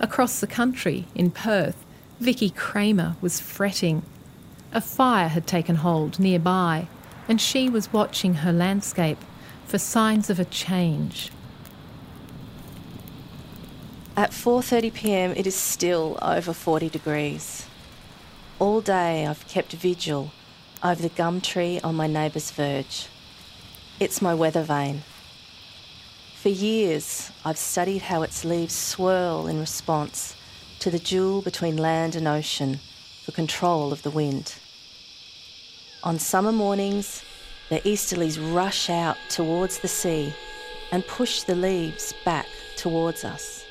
Across 0.00 0.40
the 0.40 0.46
country, 0.46 1.06
in 1.14 1.30
Perth, 1.30 1.84
Viki 2.20 2.54
Cramer 2.54 3.16
was 3.20 3.40
fretting. 3.40 4.02
A 4.72 4.80
fire 4.80 5.28
had 5.28 5.46
taken 5.46 5.76
hold 5.76 6.18
nearby, 6.18 6.88
and 7.28 7.40
she 7.40 7.68
was 7.70 7.92
watching 7.92 8.34
her 8.34 8.52
landscape 8.52 9.18
for 9.66 9.78
signs 9.78 10.28
of 10.30 10.38
a 10.38 10.44
change. 10.44 11.30
At 14.16 14.30
4:30 14.30 14.94
p.m. 14.94 15.32
it 15.32 15.46
is 15.46 15.56
still 15.56 16.18
over 16.22 16.52
40 16.52 16.88
degrees. 16.88 17.66
All 18.58 18.80
day 18.80 19.26
I've 19.26 19.46
kept 19.48 19.72
vigil 19.72 20.30
over 20.84 21.02
the 21.02 21.08
gum 21.08 21.40
tree 21.40 21.80
on 21.82 21.96
my 21.96 22.06
neighbour's 22.06 22.50
verge. 22.50 23.08
It's 24.04 24.20
my 24.20 24.34
weather 24.34 24.62
vane. 24.62 25.02
For 26.34 26.50
years, 26.50 27.30
I've 27.42 27.56
studied 27.56 28.02
how 28.02 28.20
its 28.20 28.44
leaves 28.44 28.74
swirl 28.74 29.46
in 29.46 29.58
response 29.58 30.36
to 30.80 30.90
the 30.90 30.98
duel 30.98 31.40
between 31.40 31.78
land 31.78 32.14
and 32.14 32.28
ocean 32.28 32.80
for 33.24 33.32
control 33.32 33.94
of 33.94 34.02
the 34.02 34.10
wind. 34.10 34.56
On 36.02 36.18
summer 36.18 36.52
mornings, 36.52 37.24
the 37.70 37.80
easterlies 37.80 38.38
rush 38.54 38.90
out 38.90 39.16
towards 39.30 39.78
the 39.78 39.88
sea 39.88 40.34
and 40.92 41.06
push 41.06 41.42
the 41.44 41.54
leaves 41.54 42.12
back 42.26 42.48
towards 42.76 43.24
us. 43.24 43.64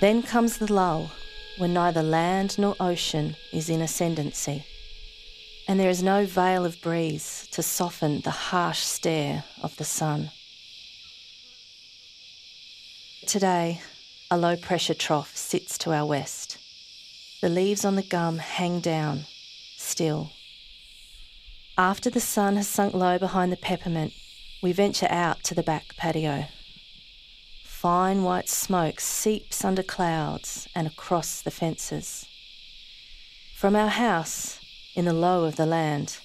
Then 0.00 0.22
comes 0.22 0.58
the 0.58 0.72
lull 0.72 1.10
when 1.58 1.74
neither 1.74 2.04
land 2.04 2.56
nor 2.60 2.76
ocean 2.78 3.34
is 3.50 3.68
in 3.68 3.80
ascendancy 3.80 4.64
and 5.66 5.80
there 5.80 5.90
is 5.90 6.02
no 6.02 6.26
veil 6.26 6.64
of 6.64 6.80
breeze 6.80 7.48
to 7.52 7.62
soften 7.62 8.20
the 8.20 8.30
harsh 8.30 8.80
stare 8.80 9.44
of 9.62 9.76
the 9.76 9.84
sun. 9.84 10.30
Today, 13.26 13.80
a 14.30 14.36
low 14.36 14.56
pressure 14.56 14.94
trough 14.94 15.36
sits 15.36 15.78
to 15.78 15.92
our 15.92 16.06
west. 16.06 16.58
The 17.40 17.48
leaves 17.48 17.84
on 17.84 17.96
the 17.96 18.02
gum 18.02 18.38
hang 18.38 18.80
down, 18.80 19.26
still. 19.76 20.30
After 21.76 22.10
the 22.10 22.20
sun 22.20 22.56
has 22.56 22.68
sunk 22.68 22.94
low 22.94 23.18
behind 23.18 23.50
the 23.50 23.56
peppermint, 23.56 24.12
we 24.62 24.72
venture 24.72 25.08
out 25.10 25.42
to 25.44 25.54
the 25.54 25.62
back 25.62 25.96
patio. 25.96 26.46
Fine 27.64 28.22
white 28.22 28.48
smoke 28.48 29.00
seeps 29.00 29.64
under 29.64 29.82
clouds 29.82 30.68
and 30.74 30.86
across 30.86 31.42
the 31.42 31.50
fences. 31.50 32.26
From 33.54 33.76
our 33.76 33.88
house, 33.88 34.58
in 34.94 35.04
the 35.04 35.12
low 35.12 35.44
of 35.44 35.56
the 35.56 35.66
land. 35.66 36.18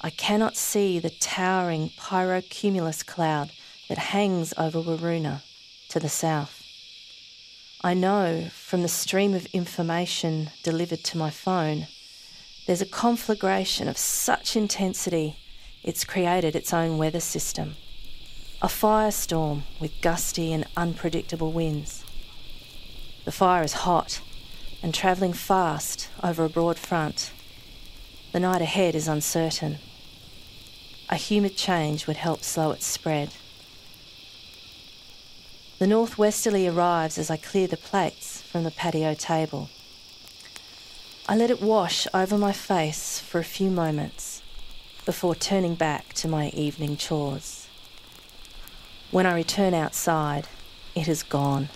I 0.00 0.10
cannot 0.10 0.56
see 0.56 0.98
the 0.98 1.10
towering 1.10 1.90
pyrocumulus 1.98 3.04
cloud 3.04 3.50
that 3.88 3.98
hangs 3.98 4.54
over 4.56 4.80
Waroona 4.80 5.42
to 5.88 6.00
the 6.00 6.08
south. 6.08 6.62
I 7.82 7.94
know 7.94 8.48
from 8.52 8.82
the 8.82 8.88
stream 8.88 9.34
of 9.34 9.46
information 9.46 10.50
delivered 10.62 11.04
to 11.04 11.18
my 11.18 11.30
phone, 11.30 11.86
there's 12.66 12.82
a 12.82 12.86
conflagration 12.86 13.88
of 13.88 13.96
such 13.96 14.56
intensity 14.56 15.36
it's 15.82 16.04
created 16.04 16.56
its 16.56 16.72
own 16.72 16.98
weather 16.98 17.20
system. 17.20 17.76
A 18.60 18.66
firestorm 18.66 19.62
with 19.80 20.00
gusty 20.00 20.52
and 20.52 20.66
unpredictable 20.76 21.52
winds. 21.52 22.04
The 23.24 23.32
fire 23.32 23.62
is 23.62 23.72
hot 23.72 24.20
and 24.82 24.92
travelling 24.92 25.32
fast 25.32 26.08
over 26.22 26.44
a 26.44 26.50
broad 26.50 26.78
front 26.78 27.32
the 28.38 28.46
night 28.46 28.62
ahead 28.62 28.94
is 28.94 29.08
uncertain. 29.08 29.78
A 31.08 31.16
humid 31.16 31.56
change 31.56 32.06
would 32.06 32.18
help 32.18 32.44
slow 32.44 32.70
its 32.70 32.86
spread. 32.86 33.30
The 35.80 35.88
northwesterly 35.88 36.68
arrives 36.68 37.18
as 37.18 37.32
I 37.32 37.36
clear 37.36 37.66
the 37.66 37.76
plates 37.76 38.40
from 38.42 38.62
the 38.62 38.70
patio 38.70 39.14
table. 39.14 39.70
I 41.28 41.34
let 41.34 41.50
it 41.50 41.60
wash 41.60 42.06
over 42.14 42.38
my 42.38 42.52
face 42.52 43.18
for 43.18 43.40
a 43.40 43.54
few 43.58 43.70
moments 43.70 44.40
before 45.04 45.34
turning 45.34 45.74
back 45.74 46.12
to 46.14 46.28
my 46.28 46.50
evening 46.50 46.96
chores. 46.96 47.66
When 49.10 49.26
I 49.26 49.34
return 49.34 49.74
outside, 49.74 50.46
it 50.94 51.08
is 51.08 51.24
gone. 51.24 51.70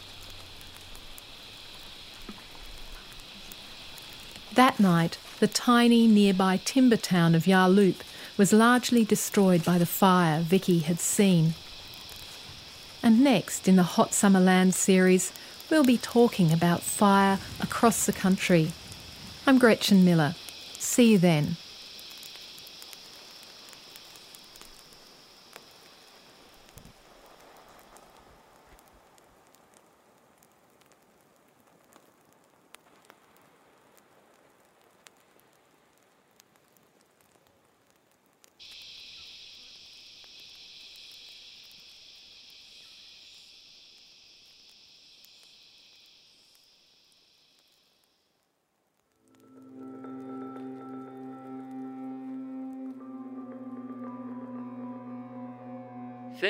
That 4.54 4.78
night, 4.78 5.18
the 5.42 5.48
tiny 5.48 6.06
nearby 6.06 6.56
timber 6.64 6.96
town 6.96 7.34
of 7.34 7.46
Yarloop 7.46 7.96
was 8.36 8.52
largely 8.52 9.04
destroyed 9.04 9.64
by 9.64 9.76
the 9.76 9.84
fire 9.84 10.40
Viki 10.40 10.82
had 10.82 11.00
seen. 11.00 11.54
And 13.02 13.24
next, 13.24 13.66
in 13.66 13.74
the 13.74 13.82
Hot 13.82 14.14
Summer 14.14 14.38
Land 14.38 14.72
series, 14.72 15.32
we'll 15.68 15.82
be 15.82 15.98
talking 15.98 16.52
about 16.52 16.80
fire 16.80 17.40
across 17.60 18.06
the 18.06 18.12
country. 18.12 18.70
I'm 19.44 19.58
Gretchen 19.58 20.04
Miller. 20.04 20.36
See 20.78 21.10
you 21.10 21.18
then. 21.18 21.56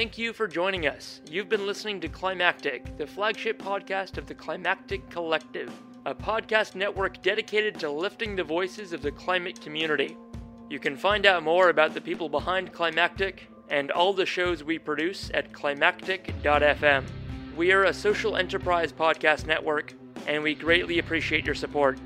Thank 0.02 0.18
you 0.18 0.32
for 0.32 0.48
joining 0.48 0.88
us. 0.88 1.20
You've 1.30 1.48
been 1.48 1.64
listening 1.64 2.00
to 2.00 2.08
Climactic, 2.08 2.96
the 2.98 3.06
flagship 3.06 3.62
podcast 3.62 4.18
of 4.18 4.26
the 4.26 4.34
Climactic 4.34 5.08
Collective, 5.10 5.72
a 6.06 6.12
podcast 6.12 6.74
network 6.74 7.22
dedicated 7.22 7.78
to 7.78 7.88
lifting 7.88 8.34
the 8.34 8.42
voices 8.42 8.92
of 8.92 9.00
the 9.00 9.12
climate 9.12 9.60
community. 9.60 10.16
You 10.68 10.80
can 10.80 10.96
find 10.96 11.24
out 11.24 11.44
more 11.44 11.68
about 11.68 11.94
the 11.94 12.00
people 12.00 12.28
behind 12.28 12.72
Climactic 12.72 13.48
and 13.68 13.92
all 13.92 14.12
the 14.12 14.26
shows 14.26 14.64
we 14.64 14.76
produce 14.76 15.30
at 15.34 15.52
climactic.fm. 15.52 17.04
We 17.56 17.70
are 17.70 17.84
a 17.84 17.94
social 17.94 18.34
enterprise 18.34 18.92
podcast 18.92 19.46
network, 19.46 19.94
and 20.26 20.42
we 20.42 20.56
greatly 20.56 20.98
appreciate 20.98 21.46
your 21.46 21.54
support. 21.54 22.00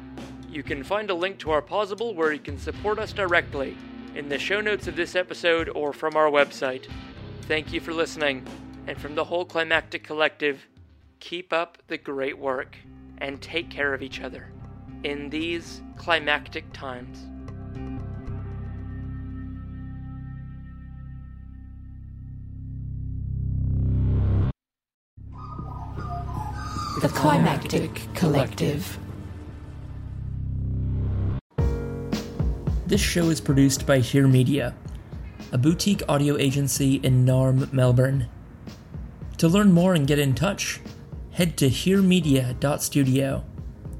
You 0.50 0.62
can 0.62 0.84
find 0.84 1.08
a 1.08 1.14
link 1.14 1.38
to 1.38 1.50
our 1.50 1.62
Pozible 1.62 2.14
where 2.14 2.34
you 2.34 2.40
can 2.40 2.58
support 2.58 2.98
us 2.98 3.14
directly 3.14 3.74
in 4.14 4.28
the 4.28 4.38
show 4.38 4.60
notes 4.60 4.86
of 4.86 4.96
this 4.96 5.16
episode 5.16 5.70
or 5.70 5.94
from 5.94 6.14
our 6.14 6.30
website. 6.30 6.88
Thank 7.46 7.72
you 7.72 7.80
for 7.80 7.94
listening, 7.94 8.44
and 8.88 9.00
from 9.00 9.14
the 9.14 9.22
whole 9.22 9.44
Climactic 9.44 10.02
Collective, 10.02 10.66
keep 11.20 11.52
up 11.52 11.78
the 11.86 11.96
great 11.96 12.36
work 12.36 12.76
and 13.18 13.40
take 13.40 13.70
care 13.70 13.94
of 13.94 14.02
each 14.02 14.20
other 14.20 14.50
in 15.04 15.30
these 15.30 15.80
climactic 15.96 16.64
times. 16.72 17.28
The 27.00 27.08
Climactic 27.08 28.12
Collective. 28.14 28.98
This 32.86 33.00
show 33.00 33.30
is 33.30 33.40
produced 33.40 33.86
by 33.86 34.00
Hear 34.00 34.26
Media, 34.26 34.74
a 35.56 35.58
boutique 35.58 36.02
audio 36.06 36.36
agency 36.36 36.96
in 36.96 37.24
Narm, 37.24 37.72
Melbourne. 37.72 38.28
To 39.38 39.48
learn 39.48 39.72
more 39.72 39.94
and 39.94 40.06
get 40.06 40.18
in 40.18 40.34
touch, 40.34 40.82
head 41.30 41.56
to 41.56 41.70
hearmedia.studio. 41.70 43.42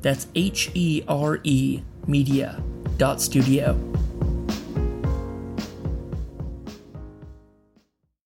That's 0.02 0.26
H 0.34 0.70
E 0.74 1.02
R 1.08 1.40
E 1.44 1.80
media.studio. 2.06 4.05